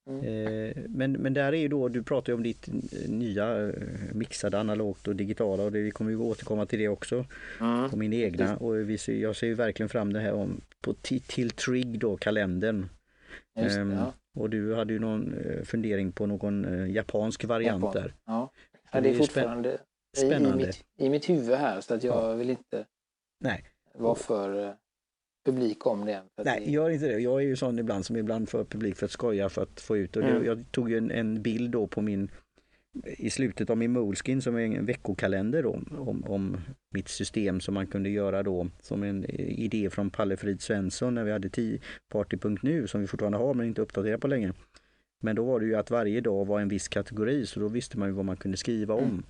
Mm. 0.07 0.23
Eh, 0.25 0.83
men, 0.89 1.11
men 1.11 1.33
där 1.33 1.53
är 1.53 1.57
ju 1.57 1.67
då, 1.67 1.87
du 1.87 2.03
pratar 2.03 2.33
ju 2.33 2.37
om 2.37 2.43
ditt 2.43 2.69
nya 3.07 3.67
eh, 3.67 3.73
mixade 4.13 4.59
analogt 4.59 5.07
och 5.07 5.15
digitala 5.15 5.63
och 5.63 5.71
det, 5.71 5.79
vi 5.79 5.91
kommer 5.91 6.11
ju 6.11 6.17
återkomma 6.17 6.65
till 6.65 6.79
det 6.79 6.87
också. 6.87 7.25
Mm. 7.59 7.89
På 7.89 7.97
min 7.97 8.13
egna 8.13 8.57
och 8.57 8.89
vi 8.89 8.97
ser, 8.97 9.15
jag 9.15 9.35
ser 9.35 9.47
ju 9.47 9.53
verkligen 9.53 9.89
fram 9.89 10.13
det 10.13 10.19
här 10.19 10.33
om 10.33 10.61
på 10.81 10.93
till 10.93 11.51
Trigg 11.51 11.99
då, 11.99 12.17
kalendern. 12.17 12.89
Just, 13.55 13.77
um, 13.77 13.91
ja. 13.91 14.13
Och 14.35 14.49
du 14.49 14.75
hade 14.75 14.93
ju 14.93 14.99
någon 14.99 15.35
fundering 15.63 16.11
på 16.11 16.25
någon 16.25 16.89
japansk 16.93 17.43
variant 17.43 17.83
Japan. 17.83 18.01
där. 18.01 18.13
Ja, 18.25 18.51
ja 18.91 19.01
det 19.01 19.09
är 19.09 19.15
fortfarande 19.15 19.77
spännande. 20.17 20.59
I, 20.59 20.63
i, 20.63 20.67
mitt, 20.67 20.85
i 20.97 21.09
mitt 21.09 21.29
huvud 21.29 21.57
här 21.57 21.81
så 21.81 21.93
att 21.93 22.03
jag 22.03 22.15
ja. 22.15 22.33
vill 22.33 22.49
inte 22.49 22.85
Nej. 23.39 23.63
vara 23.93 24.15
för 24.15 24.75
publik 25.45 25.87
om 25.87 26.05
det. 26.05 26.21
Nej, 26.43 26.71
gör 26.71 26.89
inte 26.89 27.07
det. 27.07 27.19
Jag 27.19 27.41
är 27.41 27.45
ju 27.45 27.55
sån 27.55 27.79
ibland 27.79 28.05
som 28.05 28.15
ibland 28.15 28.49
för 28.49 28.63
publik 28.63 28.95
för 28.95 29.05
att 29.05 29.11
skoja 29.11 29.49
för 29.49 29.63
att 29.63 29.79
få 29.79 29.97
ut. 29.97 30.15
Och 30.15 30.23
mm. 30.23 30.45
Jag 30.45 30.71
tog 30.71 30.89
ju 30.89 30.97
en, 30.97 31.11
en, 31.11 31.41
bild 31.41 31.71
då 31.71 31.87
på 31.87 32.01
min 32.01 32.31
i 33.17 33.29
slutet 33.29 33.69
av 33.69 33.77
min 33.77 33.91
Moleskin 33.91 34.41
som 34.41 34.55
är 34.55 34.59
en 34.59 34.85
veckokalender 34.85 35.63
då, 35.63 35.79
om, 35.97 36.23
om 36.27 36.57
mitt 36.89 37.07
system 37.07 37.59
som 37.59 37.73
man 37.73 37.87
kunde 37.87 38.09
göra 38.09 38.43
då 38.43 38.67
som 38.81 39.03
en 39.03 39.25
idé 39.39 39.89
från 39.89 40.09
Palle 40.09 40.37
Frid 40.37 40.61
Svensson 40.61 41.15
när 41.15 41.23
vi 41.23 41.31
hade 41.31 41.49
party.nu 42.09 42.87
som 42.87 43.01
vi 43.01 43.07
fortfarande 43.07 43.37
har 43.37 43.53
men 43.53 43.67
inte 43.67 43.81
uppdaterat 43.81 44.21
på 44.21 44.27
länge. 44.27 44.53
Men 45.21 45.35
då 45.35 45.43
var 45.43 45.59
det 45.59 45.65
ju 45.65 45.75
att 45.75 45.91
varje 45.91 46.21
dag 46.21 46.45
var 46.45 46.59
en 46.59 46.67
viss 46.67 46.87
kategori 46.87 47.45
så 47.45 47.59
då 47.59 47.67
visste 47.67 47.99
man 47.99 48.07
ju 48.07 48.13
vad 48.13 48.25
man 48.25 48.37
kunde 48.37 48.57
skriva 48.57 48.93
om. 48.93 49.03
Mm. 49.03 49.23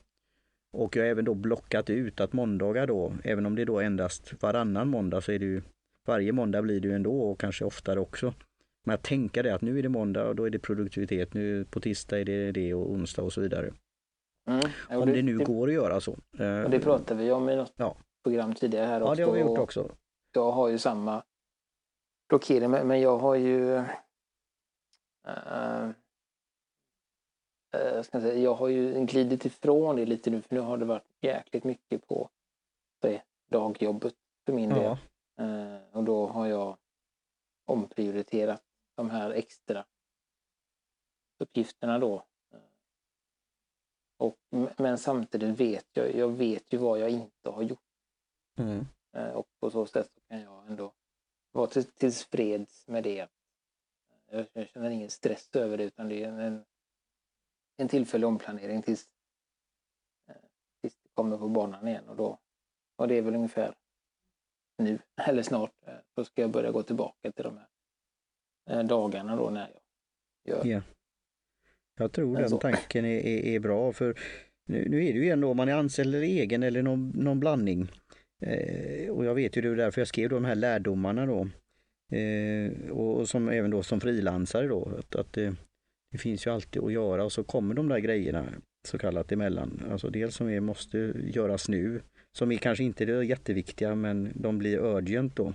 Och 0.73 0.95
jag 0.95 1.03
har 1.03 1.09
även 1.09 1.25
då 1.25 1.33
blockat 1.33 1.89
ut 1.89 2.21
att 2.21 2.33
måndagar 2.33 2.87
då, 2.87 3.13
även 3.23 3.45
om 3.45 3.55
det 3.55 3.65
då 3.65 3.79
endast 3.79 4.33
varannan 4.39 4.87
måndag 4.87 5.21
så 5.21 5.31
är 5.31 5.39
det 5.39 5.45
ju 5.45 5.61
varje 6.05 6.31
måndag 6.31 6.61
blir 6.61 6.79
det 6.79 6.87
ju 6.87 6.95
ändå 6.95 7.21
och 7.21 7.39
kanske 7.39 7.65
oftare 7.65 7.99
också. 7.99 8.33
Men 8.83 8.95
att 8.95 9.03
tänka 9.03 9.43
det 9.43 9.55
att 9.55 9.61
nu 9.61 9.79
är 9.79 9.83
det 9.83 9.89
måndag 9.89 10.27
och 10.27 10.35
då 10.35 10.45
är 10.45 10.49
det 10.49 10.59
produktivitet, 10.59 11.33
nu 11.33 11.65
på 11.65 11.79
tisdag 11.79 12.19
är 12.19 12.25
det 12.25 12.51
det 12.51 12.73
och 12.73 12.91
onsdag 12.91 13.23
och 13.23 13.33
så 13.33 13.41
vidare. 13.41 13.73
Mm. 14.47 14.61
Ja, 14.89 14.97
Om 14.97 15.05
det, 15.05 15.15
det 15.15 15.21
nu 15.21 15.37
det, 15.37 15.43
går 15.43 15.67
att 15.67 15.73
göra 15.73 16.01
så. 16.01 16.11
Och 16.11 16.69
det 16.69 16.79
pratade 16.79 17.23
vi 17.23 17.31
om 17.31 17.49
i 17.49 17.55
något 17.55 17.73
ja. 17.75 17.97
program 18.23 18.53
tidigare 18.53 18.85
här 18.85 19.01
också. 19.01 19.11
Ja, 19.11 19.15
det 19.15 19.23
har 19.23 19.33
vi 19.33 19.39
gjort 19.39 19.59
också. 19.59 19.89
Jag 20.33 20.51
har 20.51 20.69
ju 20.69 20.77
samma 20.77 21.23
blockering, 22.29 22.71
men 22.71 23.01
jag 23.01 23.17
har 23.17 23.35
ju 23.35 23.83
uh, 25.27 25.91
ska 28.03 28.21
säga, 28.21 28.37
jag 28.37 28.53
har 28.53 28.67
ju 28.67 29.05
glidit 29.05 29.45
ifrån 29.45 29.95
det 29.95 30.05
lite 30.05 30.29
nu 30.29 30.41
för 30.41 30.55
nu 30.55 30.61
har 30.61 30.77
det 30.77 30.85
varit 30.85 31.07
jäkligt 31.21 31.63
mycket 31.63 32.07
på 32.07 32.29
det, 33.01 33.21
dagjobbet 33.49 34.13
för 34.45 34.53
min 34.53 34.69
ja. 34.69 34.75
del. 34.75 34.97
Eh, 35.37 35.81
och 35.91 36.03
då 36.03 36.27
har 36.27 36.47
jag 36.47 36.77
omprioriterat 37.65 38.63
de 38.95 39.09
här 39.09 39.31
extra 39.31 39.85
uppgifterna 41.37 41.99
då. 41.99 42.25
Eh, 42.51 42.59
och, 44.17 44.37
men 44.77 44.97
samtidigt 44.97 45.59
vet 45.59 45.87
jag, 45.93 46.15
jag 46.15 46.29
vet 46.29 46.73
ju 46.73 46.77
vad 46.77 46.99
jag 46.99 47.09
inte 47.09 47.49
har 47.49 47.61
gjort. 47.61 47.79
Mm. 48.57 48.85
Eh, 49.15 49.31
och 49.31 49.47
på 49.59 49.69
så 49.69 49.85
sätt 49.85 50.11
så 50.13 50.21
kan 50.21 50.41
jag 50.41 50.67
ändå 50.67 50.93
vara 51.51 51.67
till, 51.67 51.91
tillfreds 51.91 52.87
med 52.87 53.03
det. 53.03 53.29
Jag 54.53 54.69
känner 54.69 54.89
ingen 54.89 55.09
stress 55.09 55.49
över 55.55 55.77
det 55.77 55.83
utan 55.83 56.09
det 56.09 56.23
är 56.23 56.27
en, 56.27 56.65
en 57.77 57.87
tillfällig 57.87 58.27
omplanering 58.27 58.81
tills, 58.81 59.09
tills 60.81 60.97
det 61.03 61.09
kommer 61.13 61.37
på 61.37 61.49
banan 61.49 61.87
igen 61.87 62.09
och 62.09 62.15
då 62.15 62.39
och 62.95 63.07
det 63.07 63.15
är 63.17 63.21
väl 63.21 63.35
ungefär 63.35 63.75
nu 64.77 64.99
eller 65.27 65.43
snart 65.43 65.71
så 66.15 66.21
eh, 66.21 66.25
ska 66.25 66.41
jag 66.41 66.51
börja 66.51 66.71
gå 66.71 66.83
tillbaka 66.83 67.31
till 67.31 67.43
de 67.43 67.57
här 67.57 67.67
eh, 68.69 68.87
dagarna 68.87 69.35
då 69.35 69.49
när 69.49 69.69
jag 70.43 70.65
gör. 70.65 70.73
Ja. 70.73 70.81
Jag 71.95 72.11
tror 72.11 72.37
den 72.37 72.49
så. 72.49 72.57
tanken 72.57 73.05
är, 73.05 73.19
är, 73.19 73.45
är, 73.45 73.59
bra 73.59 73.93
för 73.93 74.19
nu, 74.65 74.89
nu, 74.89 75.05
är 75.05 75.13
det 75.13 75.19
ju 75.19 75.29
ändå 75.29 75.51
om 75.51 75.57
man 75.57 75.69
är 75.69 75.73
anställd 75.73 76.15
eller 76.15 76.25
egen 76.25 76.63
eller 76.63 76.81
någon, 76.81 77.09
någon 77.09 77.39
blandning. 77.39 77.87
Eh, 78.41 79.09
och 79.09 79.25
jag 79.25 79.35
vet 79.35 79.57
ju 79.57 79.61
det 79.61 79.69
är 79.69 79.75
därför 79.75 80.01
jag 80.01 80.07
skrev 80.07 80.29
de 80.29 80.45
här 80.45 80.55
lärdomarna 80.55 81.25
då. 81.25 81.49
Eh, 82.17 82.91
och, 82.91 83.19
och, 83.19 83.29
som 83.29 83.49
även 83.49 83.71
då 83.71 83.83
som 83.83 83.99
frilansare 83.99 84.67
då. 84.67 84.91
Att, 84.99 85.15
att 85.15 85.37
eh, 85.37 85.53
det 86.11 86.17
finns 86.17 86.47
ju 86.47 86.51
alltid 86.51 86.83
att 86.83 86.93
göra 86.93 87.23
och 87.23 87.31
så 87.31 87.43
kommer 87.43 87.75
de 87.75 87.87
där 87.87 87.99
grejerna 87.99 88.45
så 88.87 88.97
kallat 88.97 89.31
emellan. 89.31 89.85
Alltså 89.91 90.09
dels 90.09 90.35
som 90.35 90.49
är, 90.49 90.59
måste 90.59 90.97
göras 91.23 91.69
nu, 91.69 92.01
som 92.37 92.51
är 92.51 92.57
kanske 92.57 92.83
inte 92.83 93.03
är 93.03 93.21
jätteviktiga 93.21 93.95
men 93.95 94.31
de 94.35 94.57
blir 94.57 94.77
urgent 94.77 95.35
då. 95.35 95.53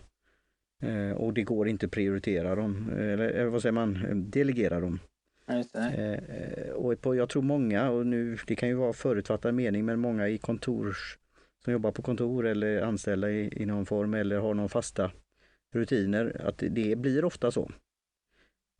Eh, 0.82 1.10
och 1.10 1.34
det 1.34 1.42
går 1.42 1.68
inte 1.68 1.86
att 1.86 1.92
prioritera 1.92 2.54
dem, 2.54 2.90
eller 2.98 3.44
vad 3.44 3.62
säger 3.62 3.72
man, 3.72 3.98
delegera 4.30 4.80
dem. 4.80 5.00
Eh, 5.48 6.70
och 6.70 7.00
på, 7.00 7.14
jag 7.14 7.28
tror 7.28 7.42
många, 7.42 7.90
och 7.90 8.06
nu, 8.06 8.38
det 8.46 8.54
kan 8.54 8.68
ju 8.68 8.74
vara 8.74 8.92
förutfattad 8.92 9.54
mening, 9.54 9.84
men 9.84 10.00
många 10.00 10.28
i 10.28 10.38
kontors, 10.38 11.18
som 11.64 11.72
jobbar 11.72 11.92
på 11.92 12.02
kontor 12.02 12.46
eller 12.46 12.82
anställda 12.82 13.30
i, 13.30 13.62
i 13.62 13.66
någon 13.66 13.86
form 13.86 14.14
eller 14.14 14.38
har 14.38 14.54
någon 14.54 14.68
fasta 14.68 15.10
rutiner, 15.74 16.40
att 16.44 16.58
det 16.58 16.98
blir 16.98 17.24
ofta 17.24 17.50
så. 17.50 17.70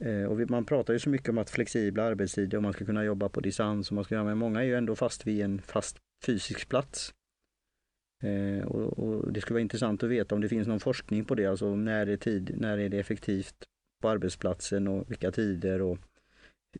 Eh, 0.05 0.25
och 0.25 0.51
man 0.51 0.65
pratar 0.65 0.93
ju 0.93 0.99
så 0.99 1.11
mycket 1.11 1.29
om 1.29 1.39
att 1.39 1.51
flexibla 1.51 2.05
arbetstider 2.05 2.57
och 2.57 2.63
man 2.63 2.73
ska 2.73 2.85
kunna 2.85 3.05
jobba 3.05 3.29
på 3.29 3.41
distans 3.41 3.91
och 3.91 3.95
man 3.95 4.05
ska 4.05 4.25
men 4.25 4.39
många 4.39 4.61
är 4.61 4.65
ju 4.65 4.75
ändå 4.75 4.97
fast 4.97 5.27
vid 5.27 5.45
en 5.45 5.63
fast 5.63 5.97
fysisk 6.27 6.69
plats. 6.69 7.15
Eh, 8.23 8.67
och, 8.67 8.99
och, 8.99 9.33
Det 9.33 9.41
skulle 9.41 9.55
vara 9.55 9.63
intressant 9.63 10.03
att 10.03 10.11
veta 10.11 10.35
om 10.35 10.41
det 10.41 10.49
finns 10.49 10.69
någon 10.69 10.81
forskning 10.81 11.25
på 11.25 11.35
det, 11.35 11.47
alltså 11.47 11.77
när 11.77 12.07
är, 12.07 12.17
tid, 12.17 12.55
när 12.57 12.79
är 12.79 12.89
det 12.89 12.99
effektivt 12.99 13.55
på 14.03 14.09
arbetsplatsen 14.09 14.89
och 14.89 15.11
vilka 15.11 15.31
tider 15.31 15.83
och 15.83 15.99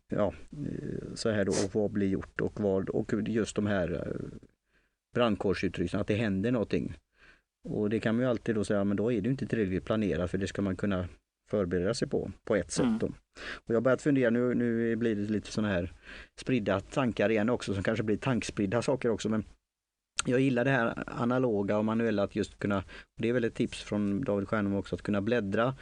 ja, 0.07 0.33
eh, 0.51 1.13
så 1.15 1.29
här 1.29 1.45
då, 1.45 1.51
och 1.51 1.75
vad 1.75 1.91
blir 1.91 2.07
gjort 2.07 2.41
och 2.41 2.59
vad, 2.59 2.89
och 2.89 3.13
just 3.27 3.55
de 3.55 3.67
här 3.67 4.17
brandkårsutryckningarna, 5.13 6.01
att 6.01 6.07
det 6.07 6.15
händer 6.15 6.51
någonting. 6.51 6.93
Och 7.63 7.89
det 7.89 7.99
kan 7.99 8.15
man 8.15 8.23
ju 8.23 8.29
alltid 8.29 8.55
då 8.55 8.63
säga, 8.63 8.83
men 8.83 8.97
då 8.97 9.11
är 9.11 9.21
det 9.21 9.29
inte 9.29 9.47
tillräckligt 9.47 9.85
planerat 9.85 10.31
för 10.31 10.37
det 10.37 10.47
ska 10.47 10.61
man 10.61 10.75
kunna 10.75 11.07
förbereda 11.49 11.93
sig 11.93 12.07
på, 12.07 12.31
på 12.43 12.55
ett 12.55 12.71
sätt. 12.71 12.85
Mm. 12.85 12.97
Då. 12.97 13.07
Och 13.55 13.69
jag 13.69 13.75
har 13.75 13.81
börjat 13.81 14.01
fundera, 14.01 14.29
nu, 14.29 14.53
nu 14.53 14.95
blir 14.95 15.15
det 15.15 15.21
lite 15.21 15.51
sådana 15.51 15.73
här 15.73 15.93
spridda 16.39 16.79
tankar 16.79 17.29
igen 17.29 17.49
också 17.49 17.73
som 17.73 17.83
kanske 17.83 18.03
blir 18.03 18.17
tankspridda 18.17 18.81
saker 18.81 19.09
också. 19.09 19.29
Men 19.29 19.43
jag 20.25 20.39
gillar 20.39 20.65
det 20.65 20.71
här 20.71 21.03
analoga 21.07 21.77
och 21.77 21.85
manuella 21.85 22.23
att 22.23 22.35
just 22.35 22.59
kunna, 22.59 22.83
det 23.17 23.29
är 23.29 23.33
väl 23.33 23.43
ett 23.43 23.55
tips 23.55 23.83
från 23.83 24.23
David 24.23 24.47
Stjernholm 24.47 24.75
också, 24.75 24.95
att 24.95 25.01
kunna 25.01 25.21
bläddra 25.21 25.75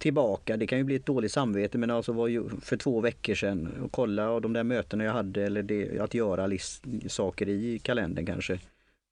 tillbaka. 0.00 0.56
Det 0.56 0.66
kan 0.66 0.78
ju 0.78 0.84
bli 0.84 0.94
ett 0.94 1.06
dåligt 1.06 1.32
samvete 1.32 1.78
men 1.78 1.90
alltså 1.90 2.12
var 2.12 2.28
ju 2.28 2.48
för 2.48 2.76
två 2.76 3.00
veckor 3.00 3.34
sedan 3.34 3.82
och 3.82 3.92
kolla 3.92 4.30
och 4.30 4.42
de 4.42 4.52
där 4.52 4.64
mötena 4.64 5.04
jag 5.04 5.12
hade 5.12 5.42
eller 5.42 5.62
det, 5.62 5.98
att 5.98 6.14
göra 6.14 6.46
list, 6.46 6.84
saker 7.08 7.48
i 7.48 7.78
kalendern 7.78 8.26
kanske. 8.26 8.60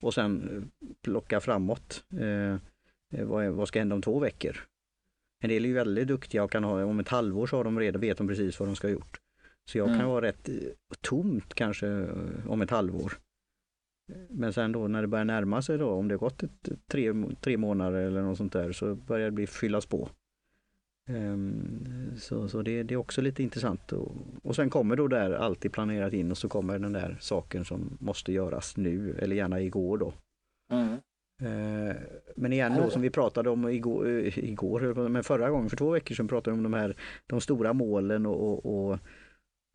Och 0.01 0.13
sen 0.13 0.65
plocka 1.03 1.39
framåt. 1.39 2.03
Eh, 2.19 2.55
vad, 3.25 3.45
vad 3.45 3.67
ska 3.67 3.79
hända 3.79 3.95
om 3.95 4.01
två 4.01 4.19
veckor? 4.19 4.57
En 5.43 5.49
del 5.49 5.65
är 5.65 5.69
ju 5.69 5.75
väldigt 5.75 6.07
duktiga 6.07 6.43
och 6.43 6.51
kan 6.51 6.63
ha, 6.63 6.83
om 6.83 6.99
ett 6.99 7.09
halvår 7.09 7.47
så 7.47 7.57
har 7.57 7.63
de 7.63 7.79
redan, 7.79 8.01
vet 8.01 8.17
de 8.17 8.27
precis 8.27 8.59
vad 8.59 8.69
de 8.69 8.75
ska 8.75 8.87
ha 8.87 8.93
gjort. 8.93 9.19
Så 9.65 9.77
jag 9.77 9.87
mm. 9.87 9.99
kan 9.99 10.09
vara 10.09 10.25
rätt 10.25 10.49
eh, 10.49 10.55
tomt 11.01 11.53
kanske 11.53 11.87
eh, 11.87 12.47
om 12.47 12.61
ett 12.61 12.69
halvår. 12.69 13.13
Men 14.29 14.53
sen 14.53 14.71
då 14.71 14.87
när 14.87 15.01
det 15.01 15.07
börjar 15.07 15.25
närma 15.25 15.61
sig 15.61 15.77
då, 15.77 15.89
om 15.89 16.07
det 16.07 16.17
gått 16.17 16.43
ett, 16.43 16.69
tre, 16.87 17.13
tre 17.41 17.57
månader 17.57 18.01
eller 18.01 18.21
något 18.21 18.37
sånt 18.37 18.53
där, 18.53 18.71
så 18.71 18.95
börjar 18.95 19.25
det 19.25 19.31
bli 19.31 19.47
fyllas 19.47 19.85
på. 19.85 20.09
Um, 21.09 22.11
så 22.17 22.47
så 22.47 22.61
det, 22.61 22.83
det, 22.83 22.93
är 22.93 22.97
också 22.97 23.21
lite 23.21 23.43
intressant. 23.43 23.91
Och, 23.91 24.15
och 24.43 24.55
sen 24.55 24.69
kommer 24.69 24.95
då 24.95 25.07
där 25.07 25.31
alltid 25.31 25.71
planerat 25.71 26.13
in 26.13 26.31
och 26.31 26.37
så 26.37 26.49
kommer 26.49 26.79
den 26.79 26.93
där 26.93 27.17
saken 27.19 27.65
som 27.65 27.97
måste 27.99 28.31
göras 28.31 28.77
nu 28.77 29.15
eller 29.19 29.35
gärna 29.35 29.61
igår 29.61 29.97
då. 29.97 30.13
Mm. 30.71 30.97
Eh, 31.41 31.95
men 32.35 32.53
igen 32.53 32.75
då 32.77 32.89
som 32.89 33.01
vi 33.01 33.09
pratade 33.09 33.49
om 33.49 33.69
igår, 33.69 34.07
eh, 34.07 34.39
igår, 34.39 35.09
men 35.09 35.23
förra 35.23 35.49
gången, 35.49 35.69
för 35.69 35.77
två 35.77 35.89
veckor 35.89 36.15
sedan 36.15 36.27
pratade 36.27 36.51
vi 36.51 36.57
om 36.57 36.71
de 36.71 36.73
här 36.73 36.95
de 37.27 37.41
stora 37.41 37.73
målen 37.73 38.25
och, 38.25 38.65
och, 38.65 38.89
och 38.89 38.99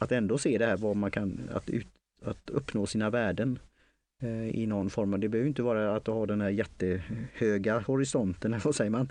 att 0.01 0.13
ändå 0.13 0.39
se 0.39 0.59
det 0.59 0.67
här 0.67 0.77
vad 0.77 0.97
man 0.97 1.11
kan, 1.11 1.41
att, 1.53 1.71
ut, 1.71 1.89
att 2.25 2.51
uppnå 2.51 2.87
sina 2.87 3.11
värden 3.11 3.59
eh, 3.59 3.74
Eh, 4.25 4.49
i 4.49 4.67
någon 4.67 4.91
form. 4.91 5.21
Det 5.21 5.29
behöver 5.29 5.49
inte 5.49 5.63
vara 5.63 5.97
att 5.97 6.05
du 6.05 6.11
har 6.11 6.27
den 6.27 6.41
här 6.41 6.51
jättehöga 6.51 7.79
horisonten, 7.79 8.53
eller 8.53 8.65
vad 8.65 8.75
säger 8.75 8.91
man? 8.91 9.09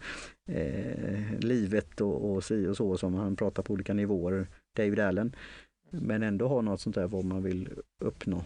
Eh, 0.48 1.40
livet 1.40 2.02
och, 2.02 2.32
och 2.32 2.44
si 2.44 2.68
och 2.68 2.78
så 2.78 2.98
som 2.98 3.14
han 3.14 3.36
pratar 3.36 3.64
på 3.64 3.74
olika 3.74 3.94
nivåer, 3.94 4.48
David 4.76 5.00
Allen. 5.00 5.36
Men 5.90 6.24
ändå 6.24 6.48
ha 6.48 6.62
något 6.62 6.82
sånt 6.82 6.96
där 6.96 7.08
vad 7.08 7.26
man 7.26 7.44
vill 7.44 7.70
uppnå. 8.00 8.44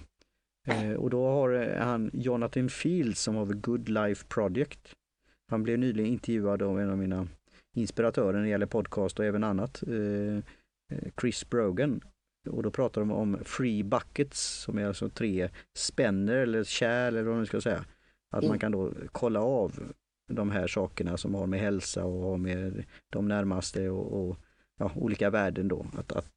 Eh, 0.68 0.94
och 0.94 1.10
då 1.10 1.28
har 1.28 1.54
eh, 1.54 1.86
han 1.86 2.10
Jonathan 2.14 2.70
Fields 2.70 3.22
som 3.22 3.36
har 3.36 3.46
The 3.46 3.54
Good 3.54 3.90
Life 3.90 4.26
Project. 4.28 4.94
Han 5.50 5.64
blev 5.64 5.80
nyligen 5.80 6.12
intervjuad 6.12 6.62
av 6.62 6.80
en 6.80 6.90
av 6.90 6.98
mina 6.98 7.28
inspiratörer 7.76 8.34
när 8.34 8.42
det 8.42 8.50
gäller 8.50 8.66
podcast 8.66 9.20
och 9.20 9.26
även 9.26 9.44
annat. 9.44 9.84
Eh, 9.88 10.38
eh 10.92 11.12
Chris 11.22 11.50
Brogan. 11.50 12.02
Och 12.50 12.64
då 12.64 12.72
pratar 12.72 13.02
de 13.02 13.12
om 13.12 13.38
free 13.44 13.84
buckets 13.84 14.42
som 14.42 14.78
är 14.78 14.86
alltså 14.86 15.10
tre 15.10 15.50
spänner 15.76 16.36
eller 16.36 16.64
kärl 16.64 17.16
eller 17.16 17.28
vad 17.28 17.36
man 17.36 17.46
ska 17.46 17.62
säga. 17.62 17.86
Att 18.32 18.44
man 18.44 18.60
kan 18.60 18.72
då 18.72 18.94
kolla 19.12 19.40
av 19.42 19.94
de 20.32 20.52
här 20.52 20.68
sakerna 20.68 21.18
som 21.18 21.36
har 21.36 21.48
med 21.48 21.60
hälsa 21.60 22.06
och 22.06 22.22
har 22.22 22.38
med 22.38 22.86
de 23.10 23.28
närmaste 23.28 23.90
och, 23.90 24.30
och 24.30 24.38
ja, 24.78 24.92
olika 24.96 25.30
värden 25.30 25.68
då. 25.68 25.86
Att, 25.98 26.12
att, 26.12 26.32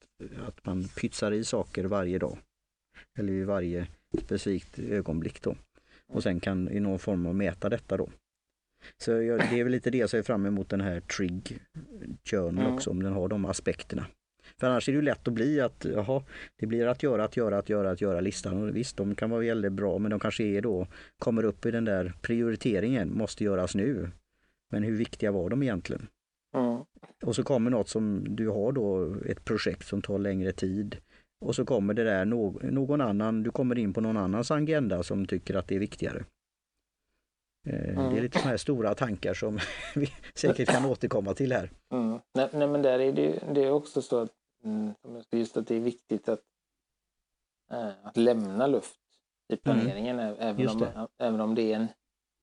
att 0.47 0.67
man 0.67 0.89
pytsar 0.89 1.33
i 1.33 1.45
saker 1.45 1.85
varje 1.85 2.19
dag. 2.19 2.39
Eller 3.19 3.33
i 3.33 3.45
varje 3.45 3.87
specifikt 4.23 4.79
ögonblick 4.79 5.43
då. 5.43 5.57
Och 6.09 6.23
sen 6.23 6.41
kan 6.41 6.69
i 6.69 6.81
någon 6.81 6.99
form 6.99 7.27
av 7.27 7.35
mäta 7.35 7.69
detta 7.69 7.97
då. 7.97 8.11
Så 8.99 9.11
jag, 9.11 9.41
det 9.41 9.61
är 9.61 9.65
väl 9.65 9.73
lite 9.73 9.91
det 9.91 9.99
jag 9.99 10.11
ser 10.11 10.23
fram 10.23 10.47
emot 10.47 10.69
den 10.69 10.81
här 10.81 11.01
Trig 11.01 11.59
Journal 12.25 12.65
mm. 12.65 12.75
också, 12.75 12.91
om 12.91 13.03
den 13.03 13.13
har 13.13 13.29
de 13.29 13.45
aspekterna. 13.45 14.07
För 14.59 14.67
annars 14.67 14.89
är 14.89 14.93
det 14.93 14.97
ju 14.97 15.03
lätt 15.03 15.29
att 15.29 15.35
bli 15.35 15.61
att, 15.61 15.87
jaha, 15.95 16.23
det 16.57 16.67
blir 16.67 16.87
att 16.87 17.03
göra, 17.03 17.25
att 17.25 17.37
göra, 17.37 17.59
att 17.59 17.69
göra, 17.69 17.91
att 17.91 18.01
göra 18.01 18.21
listan. 18.21 18.63
Och 18.63 18.77
visst, 18.77 18.97
de 18.97 19.15
kan 19.15 19.31
vara 19.31 19.41
väldigt 19.41 19.73
bra, 19.73 19.99
men 19.99 20.11
de 20.11 20.21
kanske 20.21 20.45
är 20.45 20.61
då, 20.61 20.87
kommer 21.19 21.45
upp 21.45 21.67
i 21.67 21.71
den 21.71 21.85
där 21.85 22.13
prioriteringen, 22.23 23.19
måste 23.19 23.45
göras 23.45 23.75
nu. 23.75 24.11
Men 24.71 24.83
hur 24.83 24.97
viktiga 24.97 25.33
var 25.33 25.51
de 25.51 25.63
egentligen? 25.63 26.07
Mm. 26.57 26.85
Och 27.25 27.37
så 27.37 27.43
kommer 27.43 27.71
något 27.71 27.89
som 27.89 28.37
du 28.37 28.49
har 28.49 28.73
då, 28.73 29.17
ett 29.27 29.45
projekt 29.45 29.87
som 29.87 30.03
tar 30.03 30.19
längre 30.19 30.53
tid. 30.53 30.97
Och 31.41 31.55
så 31.55 31.65
kommer 31.65 31.95
det 31.95 32.05
där 32.05 32.25
någon 32.71 33.01
annan, 33.01 33.43
du 33.43 33.51
kommer 33.51 33.79
in 33.79 33.93
på 33.93 34.01
någon 34.01 34.17
annans 34.17 34.51
agenda 34.51 35.03
som 35.03 35.27
tycker 35.27 35.55
att 35.55 35.69
det 35.69 35.75
är 35.75 35.79
viktigare. 35.79 36.25
Mm. 37.69 37.95
Det 37.95 38.01
är 38.01 38.07
mm. 38.07 38.23
lite 38.23 38.39
sådana 38.39 38.51
här 38.51 38.57
stora 38.57 38.95
tankar 38.95 39.35
som 39.35 39.59
vi 39.95 40.09
säkert 40.35 40.69
kan 40.69 40.87
återkomma 40.87 41.35
till 41.35 41.53
här. 41.53 41.71
Mm. 41.93 42.19
Nej, 42.35 42.49
nej, 42.53 42.69
men 42.69 42.83
där 42.83 42.99
är 42.99 43.13
det, 43.13 43.43
det 43.55 43.65
är 43.65 43.71
också 43.71 44.03
så 44.03 44.19
att 44.19 44.31
just 45.31 45.57
att 45.57 45.67
det 45.67 45.75
är 45.75 45.81
viktigt 45.81 46.29
att, 46.29 46.43
äh, 47.71 48.07
att 48.07 48.17
lämna 48.17 48.67
luft 48.67 49.01
i 49.49 49.53
mm. 49.53 49.61
planeringen. 49.63 50.19
Mm. 50.19 50.37
Även, 50.39 50.69
om, 50.69 51.09
även 51.19 51.41
om 51.41 51.55
det 51.55 51.73
är 51.73 51.77
en, 51.77 51.89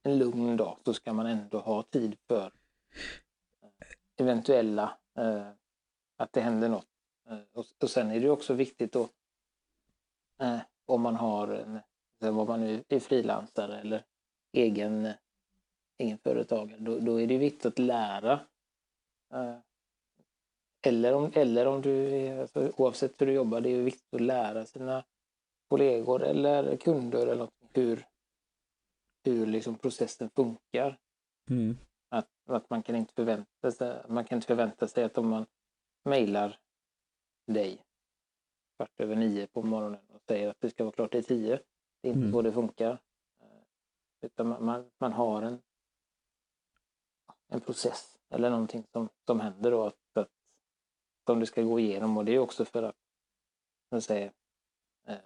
en 0.04 0.18
lugn 0.18 0.58
dag 0.58 0.78
så 0.86 0.94
ska 0.94 1.14
man 1.14 1.26
ändå 1.26 1.60
ha 1.60 1.84
tid 1.84 2.18
för 2.28 2.46
äh, 2.46 3.70
eventuella 4.18 4.98
äh, 5.18 5.48
att 6.18 6.34
det 6.34 6.42
händer 6.42 6.70
något 6.70 6.88
Eh, 7.30 7.40
och, 7.54 7.66
och 7.82 7.90
sen 7.90 8.12
är 8.12 8.20
det 8.20 8.30
också 8.30 8.54
viktigt 8.54 8.92
då 8.92 9.10
eh, 10.40 10.60
om 10.86 11.02
man 11.02 11.16
har 11.16 11.48
en, 11.48 11.80
vad 12.20 12.48
man 12.48 12.62
nu 12.62 12.84
är 12.88 13.00
frilansare 13.00 13.80
eller 13.80 14.06
egen, 14.52 15.08
egen 15.98 16.18
företagare, 16.18 16.80
då, 16.80 17.00
då 17.00 17.22
är 17.22 17.28
det 17.28 17.38
viktigt 17.38 17.66
att 17.66 17.80
lära. 17.80 18.40
Eh, 19.34 19.56
eller 20.88 21.14
om, 21.14 21.32
eller 21.34 21.66
om 21.66 21.82
du 21.82 22.30
alltså, 22.42 22.72
oavsett 22.78 23.22
hur 23.22 23.26
du 23.26 23.34
jobbar, 23.34 23.62
det 23.62 23.70
är 23.70 23.82
viktigt 23.82 24.14
att 24.14 24.22
lära 24.22 24.66
sina 24.66 25.04
kollegor 25.70 26.24
eller 26.24 26.78
kunder 26.78 27.22
eller 27.22 27.36
något, 27.36 27.54
hur, 27.74 28.06
hur 29.24 29.46
liksom 29.46 29.78
processen 29.78 30.30
funkar. 30.30 30.98
Mm. 31.50 31.78
Att, 32.10 32.30
att 32.50 32.70
man 32.70 32.84
kan 32.84 32.96
inte 32.96 33.14
förvänta 33.14 33.72
sig, 33.72 34.02
man 34.08 34.26
kan 34.26 34.38
inte 34.38 34.48
förvänta 34.48 34.88
sig 34.88 35.04
att 35.04 35.18
om 35.18 35.30
man 35.30 35.46
mejlar 36.04 36.60
dig 37.48 37.80
kvart 38.78 39.00
över 39.00 39.16
nio 39.16 39.48
på 39.48 39.64
morgonen 39.64 40.02
och 40.08 40.22
säger 40.28 40.50
att 40.50 40.60
det 40.60 40.70
ska 40.70 40.84
vara 40.84 40.92
klart 40.92 41.12
till 41.12 41.24
tio. 41.24 41.60
Det 42.02 42.10
är 42.10 42.14
inte 42.14 42.20
mm. 42.20 42.32
så 42.32 42.42
det 42.42 42.52
funkar. 42.54 43.02
Utan 44.22 44.48
man, 44.48 44.66
man, 44.66 44.90
man, 45.00 45.14
har 45.14 45.42
en, 45.42 45.62
en 47.48 47.62
process 47.62 48.18
eller 48.30 48.50
någonting 48.50 48.84
som, 48.92 49.10
som 49.26 49.40
händer 49.40 49.72
då 49.72 49.84
att, 49.84 49.96
som 51.28 51.40
du 51.40 51.46
ska 51.46 51.62
gå 51.62 51.80
igenom 51.80 52.18
och 52.18 52.26
det 52.26 52.32
är 52.36 52.40
också 52.40 52.66
för 52.66 52.84
att, 52.84 52.96
att 53.92 54.04
säga, 54.04 54.32
eh, 55.08 55.18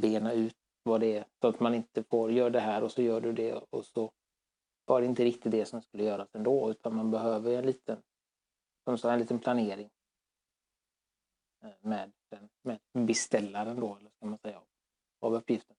bena 0.00 0.32
ut 0.32 0.56
vad 0.82 1.00
det 1.00 1.16
är 1.16 1.24
så 1.40 1.48
att 1.48 1.60
man 1.60 1.74
inte 1.74 2.04
får 2.04 2.32
gör 2.32 2.50
det 2.50 2.60
här 2.60 2.82
och 2.82 2.92
så 2.92 3.02
gör 3.02 3.20
du 3.20 3.32
det 3.32 3.54
och 3.70 3.86
så 3.86 4.12
var 4.84 5.00
det 5.00 5.06
inte 5.06 5.24
riktigt 5.24 5.52
det 5.52 5.66
som 5.66 5.82
skulle 5.82 6.04
göras 6.04 6.34
ändå 6.34 6.70
utan 6.70 6.94
man 6.96 7.10
behöver 7.10 7.52
en 7.52 7.66
liten, 7.66 8.02
som 8.84 8.98
sa, 8.98 9.12
en 9.12 9.18
liten 9.18 9.38
planering 9.38 9.90
eh, 11.62 11.70
med, 11.80 12.12
den, 12.30 12.48
med 12.62 13.06
beställaren 13.06 13.80
då, 13.80 13.96
eller 13.96 14.10
ska 14.10 14.26
man 14.26 14.38
säga, 14.38 14.62
av 15.20 15.34
uppgiften. 15.34 15.76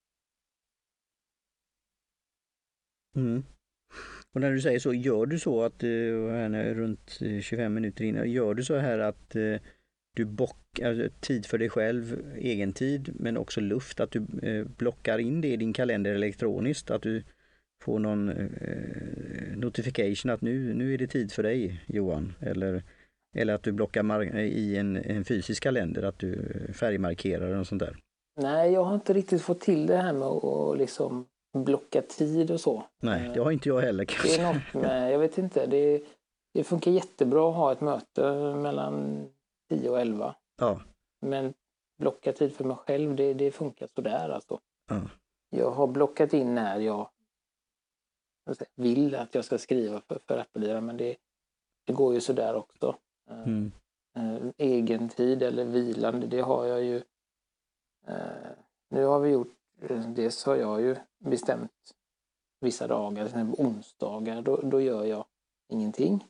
Mm. 3.15 3.43
Och 4.33 4.41
när 4.41 4.51
du 4.51 4.61
säger 4.61 4.79
så, 4.79 4.93
gör 4.93 5.25
du 5.25 5.39
så 5.39 5.63
att, 5.63 5.83
eh, 5.83 5.87
runt 6.73 7.19
eh, 7.21 7.39
25 7.39 7.73
minuter 7.73 8.03
innan, 8.03 8.31
gör 8.31 8.53
du 8.53 8.63
så 8.63 8.77
här 8.77 8.99
att 8.99 9.35
eh, 9.35 9.55
du 10.15 10.25
bockar 10.25 10.89
alltså, 10.89 11.09
tid 11.19 11.45
för 11.45 11.57
dig 11.57 11.69
själv, 11.69 12.33
egen 12.37 12.73
tid, 12.73 13.13
men 13.19 13.37
också 13.37 13.61
luft, 13.61 13.99
att 13.99 14.11
du 14.11 14.25
eh, 14.43 14.65
blockar 14.77 15.17
in 15.19 15.41
det 15.41 15.47
i 15.47 15.57
din 15.57 15.73
kalender 15.73 16.15
elektroniskt, 16.15 16.91
att 16.91 17.01
du 17.01 17.23
får 17.83 17.99
någon 17.99 18.29
eh, 18.29 19.57
notification 19.57 20.31
att 20.31 20.41
nu, 20.41 20.73
nu 20.73 20.93
är 20.93 20.97
det 20.97 21.07
tid 21.07 21.31
för 21.31 21.43
dig 21.43 21.83
Johan, 21.87 22.33
eller, 22.39 22.83
eller 23.35 23.53
att 23.53 23.63
du 23.63 23.71
blockar 23.71 24.35
i 24.39 24.77
en, 24.77 24.95
en 24.97 25.25
fysisk 25.25 25.63
kalender, 25.63 26.03
att 26.03 26.19
du 26.19 26.53
färgmarkerar 26.73 27.55
och 27.59 27.67
sånt 27.67 27.79
där. 27.79 27.97
Nej, 28.41 28.71
jag 28.71 28.83
har 28.83 28.95
inte 28.95 29.13
riktigt 29.13 29.41
fått 29.41 29.61
till 29.61 29.87
det 29.87 29.97
här 29.97 30.13
med 30.13 30.27
att 30.27 30.77
liksom 30.77 31.25
blocka 31.53 32.01
tid 32.01 32.51
och 32.51 32.59
så. 32.59 32.83
Nej, 32.99 33.31
det 33.33 33.39
har 33.39 33.51
inte 33.51 33.69
jag 33.69 33.81
heller 33.81 34.05
kanske. 34.05 34.27
Det 34.27 34.43
är 34.43 34.53
något 34.53 34.73
med, 34.73 35.13
jag 35.13 35.19
vet 35.19 35.37
inte, 35.37 35.65
det, 35.65 36.03
det 36.53 36.63
funkar 36.63 36.91
jättebra 36.91 37.49
att 37.49 37.55
ha 37.55 37.71
ett 37.71 37.81
möte 37.81 38.33
mellan 38.55 39.25
10 39.69 39.89
och 39.89 40.01
11. 40.01 40.35
Ja. 40.57 40.81
Men 41.21 41.53
blocka 41.97 42.33
tid 42.33 42.55
för 42.55 42.63
mig 42.63 42.77
själv, 42.77 43.15
det, 43.15 43.33
det 43.33 43.51
funkar 43.51 43.87
sådär 43.95 44.29
alltså. 44.29 44.59
Ja. 44.89 45.01
Jag 45.49 45.71
har 45.71 45.87
blockat 45.87 46.33
in 46.33 46.55
när 46.55 46.79
jag 46.79 47.09
vill 48.75 49.15
att 49.15 49.35
jag 49.35 49.45
ska 49.45 49.57
skriva 49.57 50.01
för, 50.01 50.19
för 50.27 50.37
Apple 50.37 50.81
men 50.81 50.97
det, 50.97 51.15
det 51.85 51.93
går 51.93 52.13
ju 52.13 52.21
sådär 52.21 52.55
också. 52.55 52.95
Eh, 53.29 53.43
mm. 53.43 53.71
Äh, 54.15 54.37
egen 54.57 55.09
tid 55.09 55.43
eller 55.43 55.65
vilande, 55.65 56.27
det 56.27 56.41
har 56.41 56.65
jag 56.65 56.83
ju. 56.83 57.03
Äh, 58.07 58.51
nu 58.89 59.05
har 59.05 59.19
vi 59.19 59.29
gjort, 59.29 59.55
dels 60.15 60.45
har 60.45 60.55
jag 60.55 60.81
ju 60.81 60.95
bestämt 61.19 61.71
vissa 62.61 62.87
dagar, 62.87 63.15
till 63.15 63.25
exempel 63.25 63.65
onsdagar, 63.65 64.41
då, 64.41 64.57
då 64.57 64.81
gör 64.81 65.03
jag 65.03 65.25
ingenting. 65.69 66.25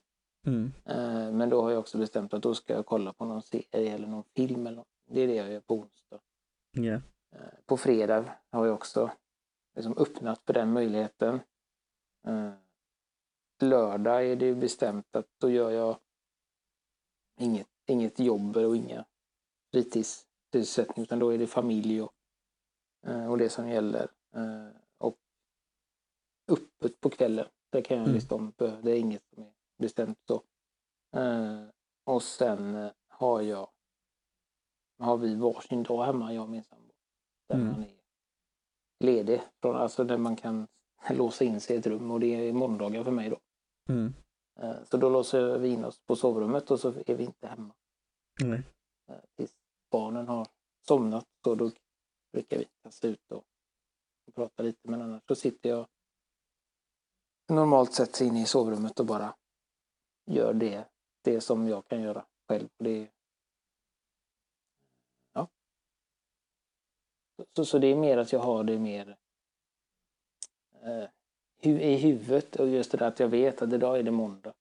Mm. 0.48 0.72
Äh, 0.86 1.32
men 1.32 1.50
då 1.50 1.62
har 1.62 1.72
jag 1.72 1.80
också 1.80 1.98
bestämt 1.98 2.34
att 2.34 2.44
då 2.44 2.56
ska 2.56 2.74
jag 2.74 2.86
kolla 2.86 3.14
på 3.14 3.26
någon 3.26 3.42
serie 3.42 3.94
eller 3.94 4.08
någon 4.08 4.24
film. 4.36 4.68
Eller 4.68 4.78
något. 4.78 4.88
Det 5.06 5.22
är 5.22 5.28
det 5.28 5.36
jag 5.36 5.52
gör 5.52 5.60
på 5.60 5.76
onsdag. 5.76 6.20
Yeah. 6.78 7.02
På 7.66 7.78
fredag 7.78 8.36
har 8.52 8.66
jag 8.66 8.76
också 8.76 9.12
liksom 9.76 9.98
öppnat 9.98 10.42
för 10.46 10.54
den 10.54 10.74
möjligheten. 10.74 11.40
Eh, 12.28 12.54
lördag 13.62 14.26
är 14.26 14.36
det 14.36 14.56
bestämt 14.56 15.16
att 15.16 15.28
då 15.38 15.50
gör 15.50 15.72
jag 15.72 15.98
inget, 17.40 17.68
inget 17.88 18.20
jobb 18.20 18.58
och 18.58 18.76
inga 18.76 19.06
fritidssysselsättningar 19.72 21.06
utan 21.06 21.20
då 21.20 21.30
är 21.34 21.38
det 21.38 21.48
familj 21.48 22.02
och, 22.02 22.12
eh, 22.12 22.23
och 23.30 23.38
det 23.38 23.50
som 23.50 23.70
gäller. 23.70 24.08
Eh, 24.36 24.68
och 24.98 25.18
öppet 26.52 27.02
på 27.02 27.10
kvällen. 27.10 27.48
Det 27.70 27.82
kan 27.82 27.98
jag 27.98 28.04
mm. 28.04 28.16
lista 28.16 28.36
om. 28.36 28.54
Det 28.58 28.92
är 28.92 29.00
inget 29.00 29.24
som 29.34 29.44
är 29.44 29.54
bestämt 29.78 30.20
så. 30.28 30.44
Och 32.06 32.24
sen 32.24 32.90
har 33.08 33.42
jag 33.42 33.70
har 35.04 35.18
vi 35.18 35.36
varsin 35.36 35.84
dag 35.84 36.06
hemma, 36.06 36.34
jag 36.34 36.44
och 36.44 36.50
min 36.50 36.64
sambo. 36.64 36.94
Där 37.48 37.56
mm. 37.56 37.68
man 37.68 37.84
är 37.84 38.00
ledig. 39.00 39.42
Från, 39.62 39.76
alltså 39.76 40.04
där 40.04 40.18
man 40.18 40.36
kan 40.36 40.68
låsa 41.10 41.46
in 41.46 41.62
sig 41.62 41.76
i 41.76 41.80
ett 41.80 41.88
rum 41.88 42.12
och 42.12 42.20
det 42.20 42.50
är 42.50 42.54
måndagar 42.54 43.04
för 43.04 43.12
mig 43.12 43.30
då. 43.30 43.40
Mm. 43.90 44.14
Eh, 44.60 44.84
så 44.84 44.98
då 44.98 45.10
låser 45.10 45.58
vi 45.58 45.70
in 45.70 45.86
oss 45.86 46.00
på 46.06 46.16
sovrummet 46.16 46.72
och 46.72 46.80
så 46.80 46.94
är 47.06 47.16
vi 47.16 47.24
inte 47.24 47.48
hemma. 47.48 47.74
Mm. 48.44 48.64
Tills 49.36 49.56
barnen 49.92 50.28
har 50.28 50.48
somnat 50.88 51.26
så 51.44 51.56
då 51.56 51.72
brukar 52.34 52.58
vi 52.58 52.68
kasta 52.84 53.08
ut 53.08 53.32
och 53.32 53.46
prata 54.36 54.64
lite 54.64 54.90
men 54.90 55.02
annars 55.02 55.24
så 55.28 55.36
sitter 55.36 55.70
jag 55.70 55.88
normalt 57.48 57.94
sett 57.94 58.22
inne 58.22 58.42
i 58.42 58.46
sovrummet 58.46 59.00
och 59.00 59.06
bara 59.06 59.36
gör 60.26 60.54
det, 60.54 60.86
det 61.22 61.42
som 61.42 61.68
jag 61.68 61.88
kan 61.88 62.02
göra 62.02 62.26
själv. 62.48 62.70
Det, 62.78 63.12
ja. 65.34 65.48
så, 67.56 67.66
så 67.66 67.80
det 67.80 67.88
är 67.88 67.96
mer 67.96 68.18
att 68.18 68.32
jag 68.32 68.40
har 68.40 68.64
det 68.64 68.80
mer 68.80 69.18
eh, 70.82 71.10
i 71.62 71.96
huvudet 71.96 72.56
och 72.56 72.68
just 72.68 72.92
det 72.92 72.98
där 72.98 73.08
att 73.08 73.20
jag 73.20 73.30
vet 73.30 73.62
att 73.62 73.74
idag 73.74 74.00
är 74.00 74.04
det 74.04 74.12
måndag. 74.12 74.54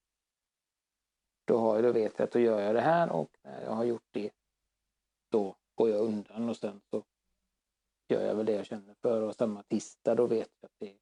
Då, 1.45 1.59
har 1.59 1.75
jag, 1.75 1.85
då 1.85 1.93
vet 1.93 2.19
jag 2.19 2.27
att 2.27 2.33
då 2.33 2.39
gör 2.39 2.61
jag 2.61 2.75
det 2.75 2.81
här 2.81 3.13
och 3.13 3.37
när 3.43 3.63
jag 3.63 3.71
har 3.71 3.85
gjort 3.85 4.09
det 4.11 4.31
då 5.31 5.57
går 5.75 5.91
jag 5.91 6.01
undan 6.01 6.49
och 6.49 6.57
sen 6.57 6.81
så 6.91 7.05
jag 8.33 8.37
väl 8.37 8.47
det 8.47 8.53
jag 8.53 8.66
känner 8.66 8.95
för 8.95 9.23
och 9.23 9.35
samma 9.35 9.62
tisdag 9.62 10.14
då 10.14 10.27
vet 10.27 10.51
jag 10.61 10.68
att 10.68 10.79
det 10.79 10.97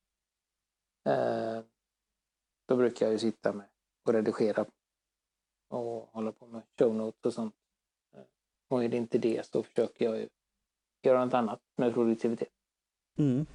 är 1.05 1.57
eh, 1.59 1.64
då 2.66 2.77
brukar 2.77 3.07
jag 3.07 3.12
ju 3.12 3.19
sitta 3.19 3.53
med 3.53 3.69
och 4.05 4.12
redigera 4.12 4.66
och 5.69 6.09
hålla 6.12 6.33
på 6.33 6.47
med 6.47 6.62
show 6.79 6.95
notes 6.95 7.25
och 7.25 7.33
sånt. 7.33 7.55
Eh, 8.14 8.25
och 8.69 8.85
är 8.85 8.88
det 8.88 8.97
inte 8.97 9.19
det 9.19 9.47
så 9.47 9.62
försöker 9.62 10.05
jag 10.05 10.19
ju 10.19 10.29
göra 11.03 11.25
något 11.25 11.35
annat 11.35 11.61
med 11.77 11.95
produktivitet. 11.95 12.53
Mm 13.19 13.47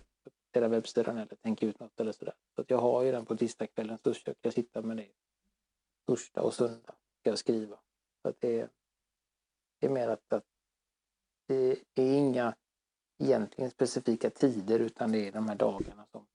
uppdatera 0.56 0.68
webbsidan 0.68 1.18
eller 1.18 1.36
tänka 1.36 1.66
ut 1.66 1.80
något 1.80 2.00
eller 2.00 2.12
sådär. 2.12 2.34
Så 2.56 2.62
att 2.62 2.70
jag 2.70 2.78
har 2.78 3.04
ju 3.04 3.12
den 3.12 3.26
på 3.26 3.38
tisdagskvällen 3.38 3.98
så 3.98 4.14
försöker 4.14 4.40
jag 4.42 4.54
sitta 4.54 4.82
med 4.82 4.98
det 4.98 5.12
torsdag 6.08 6.42
och 6.42 6.54
söndag 6.54 6.96
ska 7.20 7.30
jag 7.30 7.40
skriva. 7.40 7.80
Så 8.22 8.30
att 8.30 8.42
det, 8.42 8.60
är, 8.60 8.70
det 9.80 9.88
är 9.88 9.92
mer 9.92 10.08
att, 10.08 10.34
att 10.34 10.46
det 11.48 11.82
är 11.96 12.18
inga 12.18 12.56
egentligen 13.24 13.72
specifika 13.72 14.30
tider 14.30 14.80
utan 14.80 15.12
det 15.12 15.28
är 15.28 15.32
de 15.32 15.48
här 15.48 15.56
dagarna 15.56 16.06
som 16.12 16.26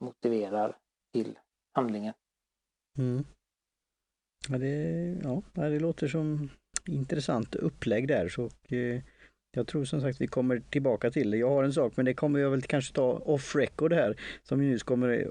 motiverar 0.00 0.76
till 1.12 1.38
handlingen. 1.72 2.14
Mm. 2.98 3.24
Ja, 4.48 4.58
det, 4.58 5.18
ja, 5.22 5.42
det 5.54 5.80
låter 5.80 6.08
som 6.08 6.50
intressant 6.86 7.54
upplägg 7.54 8.08
där. 8.08 8.28
Så, 8.28 8.44
eh, 8.44 9.02
jag 9.56 9.66
tror 9.66 9.84
som 9.84 10.00
sagt 10.00 10.20
vi 10.20 10.26
kommer 10.26 10.62
tillbaka 10.70 11.10
till 11.10 11.30
det. 11.30 11.36
Jag 11.36 11.50
har 11.50 11.64
en 11.64 11.72
sak 11.72 11.92
men 11.96 12.04
det 12.04 12.14
kommer 12.14 12.40
jag 12.40 12.50
väl 12.50 12.62
kanske 12.62 12.94
ta 12.94 13.12
off 13.12 13.56
record 13.56 13.92
här. 13.92 14.20
Som 14.42 14.58
nu 14.58 14.78
kommer, 14.78 15.28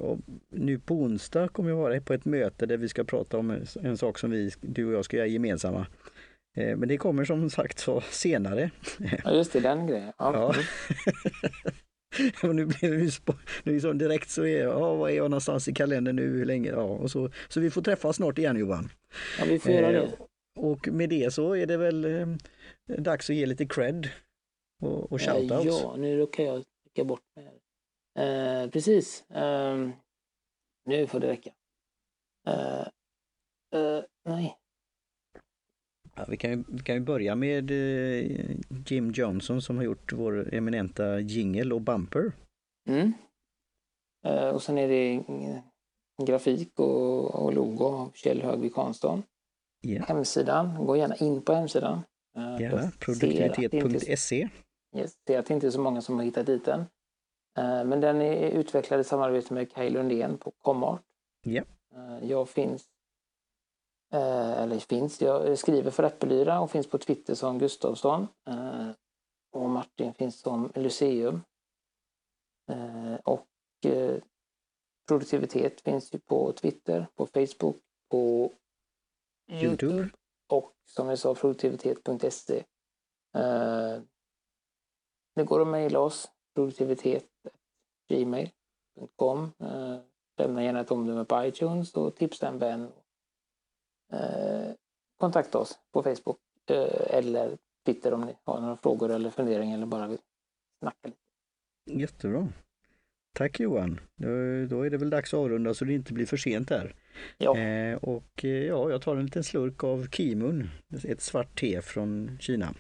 nu 0.50 0.80
på 0.80 0.96
onsdag 0.96 1.48
kommer 1.48 1.70
jag 1.70 1.78
vara 1.78 2.02
på 2.02 2.14
ett 2.14 2.26
möte 2.26 2.66
där 2.66 2.78
vi 2.78 2.90
ska 2.90 3.04
prata 3.04 3.38
om 3.38 3.62
en 3.82 3.98
sak 3.98 4.20
som 4.20 4.32
vi, 4.32 4.52
du 4.62 4.86
och 4.86 4.94
jag 4.94 5.06
ska 5.06 5.18
göra 5.18 5.28
gemensamma. 5.28 5.88
Eh, 6.54 6.78
men 6.78 6.90
det 6.90 6.98
kommer 6.98 7.26
som 7.26 7.50
sagt 7.50 7.80
så 7.80 8.02
senare. 8.02 8.72
Ja 9.24 9.32
just 9.32 9.54
det, 9.54 9.60
den 9.60 9.88
grejen. 9.88 10.14
Ja. 10.18 10.56
ja. 12.42 12.44
nu 12.54 12.66
blir 12.66 12.92
det 12.92 13.34
nu 13.64 13.80
så 13.80 13.94
direkt 13.94 14.30
så 14.30 14.44
är 14.44 14.64
jag, 14.64 14.82
ja, 14.82 14.96
var 14.96 15.10
är 15.10 15.16
jag 15.16 15.32
någonstans 15.32 15.68
i 15.68 15.74
kalendern 15.74 16.16
nu, 16.16 16.28
hur 16.28 16.46
länge, 16.46 16.70
ja, 16.70 16.84
och 16.84 17.12
så, 17.12 17.30
så 17.50 17.60
vi 17.60 17.70
får 17.70 17.82
träffas 17.82 18.16
snart 18.16 18.38
igen 18.38 18.58
Johan. 18.58 18.90
Ja, 19.40 19.46
vi 19.48 19.60
får 19.60 19.72
göra 19.72 19.92
det. 19.92 20.04
Eh, 20.04 20.14
och 20.56 20.88
med 20.88 21.10
det 21.10 21.34
så 21.34 21.56
är 21.56 21.66
det 21.66 21.78
väl 21.78 22.06
eh, 22.06 22.28
dags 22.98 23.30
att 23.30 23.36
ge 23.36 23.46
lite 23.46 23.66
cred 23.66 24.10
och, 24.82 25.12
och 25.12 25.22
shoutouts. 25.22 25.66
Ja, 25.66 25.96
nu 25.98 26.18
råkar 26.18 26.44
jag 26.44 26.64
trycka 26.84 27.04
bort 27.04 27.22
mig. 27.36 27.60
Eh, 28.20 28.70
precis. 28.70 29.30
Eh, 29.32 29.90
nu 30.86 31.08
får 31.08 31.20
det 31.20 31.28
räcka. 31.28 31.52
Eh, 32.48 32.88
nej. 34.26 34.58
Ja, 36.16 36.26
vi, 36.28 36.38
kan 36.38 36.52
ju, 36.52 36.64
vi 36.68 36.80
kan 36.80 36.96
ju 36.96 37.02
börja 37.02 37.36
med 37.36 37.72
eh, 37.72 38.58
Jim 38.88 39.12
Johnson 39.12 39.62
som 39.62 39.78
har 39.78 39.84
gjort 39.84 40.14
vår 40.14 40.54
eminenta 40.54 41.20
jingle 41.20 41.74
och 41.74 41.82
bumper. 41.82 42.32
Mm. 42.90 43.14
Eh, 44.26 44.50
och 44.50 44.64
sen 44.64 44.78
är 44.78 44.88
det 44.88 45.24
grafik 46.26 46.80
och, 46.80 47.36
och 47.36 47.54
logo 47.54 47.86
av 47.86 48.12
Kjell 48.14 48.42
Högvik 48.42 48.76
Hansson. 48.76 49.24
Yeah. 49.86 50.08
Hemsidan, 50.08 50.86
gå 50.86 50.98
gärna 50.98 51.16
in 51.16 51.42
på 51.42 51.54
hemsidan. 51.54 52.02
Gärna, 52.60 52.92
produktivitet.se. 53.00 54.50
Yes, 54.96 55.14
ser 55.28 55.40
att 55.40 55.46
det 55.46 55.54
inte 55.54 55.68
är 55.68 55.72
så 55.72 55.82
många 55.82 56.02
som 56.02 56.18
har 56.18 56.26
hittat 56.26 56.46
dit 56.46 56.66
den. 56.66 56.80
Eh, 57.58 57.84
men 57.84 58.02
den 58.02 58.22
är 58.22 58.50
utvecklad 58.50 59.00
i 59.00 59.04
samarbete 59.04 59.54
med 59.54 59.72
Kaj 59.72 59.90
Lundén 59.90 60.38
på 60.38 60.52
Comart. 60.52 61.02
Yeah. 61.46 61.68
Jag 62.22 62.50
finns, 62.50 62.82
eh, 62.82 62.93
eller 64.64 64.80
finns, 64.80 65.22
jag 65.22 65.58
skriver 65.58 65.92
för 65.92 66.04
Äppelyra 66.04 66.60
och 66.60 66.72
finns 66.72 66.88
på 66.88 66.98
Twitter 66.98 67.36
som 67.36 67.60
Gustavsson. 67.60 68.28
Eh, 68.48 68.90
och 69.52 69.70
Martin 69.70 70.14
finns 70.14 70.40
som 70.40 70.72
Lyceum. 70.76 71.42
Och 73.24 73.48
produktivitet 75.08 75.82
finns 75.82 76.14
ju 76.14 76.20
på 76.20 76.52
Twitter, 76.52 77.08
på 77.16 77.26
Facebook, 77.26 77.78
på 78.10 78.54
Youtube, 79.52 79.94
YouTube. 79.94 80.10
och 80.50 80.74
som 80.86 81.10
jag 81.10 81.20
sa 81.20 81.36
produktivitet.se. 81.36 82.64
Det 85.36 85.44
går 85.44 85.62
att 85.62 85.68
mejla 85.68 86.00
oss, 86.00 86.32
produktivitet.gmail.com. 86.56 89.52
Eh, 89.60 89.98
lämna 90.38 90.64
gärna 90.64 90.80
ett 90.80 90.92
omdöme 90.92 91.26
på 91.26 91.46
iTunes 91.46 91.94
och 91.94 92.16
tipsa 92.16 92.48
en 92.48 92.60
vän. 92.60 92.92
Eh, 94.14 94.72
kontakta 95.18 95.58
oss 95.58 95.80
på 95.94 96.04
Facebook 96.04 96.38
eh, 96.70 97.18
eller 97.18 97.58
Twitter 97.86 98.14
om 98.14 98.22
ni 98.22 98.36
har 98.44 98.62
några 98.62 98.78
frågor 98.78 99.12
eller 99.12 99.30
funderingar 99.30 99.78
eller 99.78 99.86
bara 99.86 100.08
vill 100.08 100.20
snacka 100.80 101.08
lite. 101.08 101.20
Jättebra. 102.02 102.48
Tack 103.34 103.60
Johan! 103.60 104.00
Då, 104.70 104.82
är 104.82 104.90
det 104.90 104.98
väl 104.98 105.10
dags 105.10 105.34
att 105.34 105.38
avrunda 105.38 105.74
så 105.74 105.86
det 105.86 105.94
inte 105.94 106.14
blir 106.14 106.26
för 106.26 106.38
sent 106.38 106.70
här. 106.70 106.96
Ja. 107.38 107.58
Eh, 107.58 107.98
och 107.98 108.44
ja, 108.44 108.90
jag 108.90 109.02
tar 109.02 109.16
en 109.16 109.26
liten 109.26 109.44
slurk 109.44 109.84
av 109.84 110.08
Kimun, 110.10 110.70
ett 111.04 111.22
svart 111.22 111.60
te 111.60 111.82
från 111.82 112.38
Kina. 112.40 112.76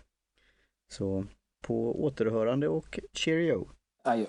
Så 0.91 1.26
på 1.62 2.04
återhörande 2.04 2.67
och 2.67 3.00
cheerio! 3.13 3.69
Adjö. 4.04 4.26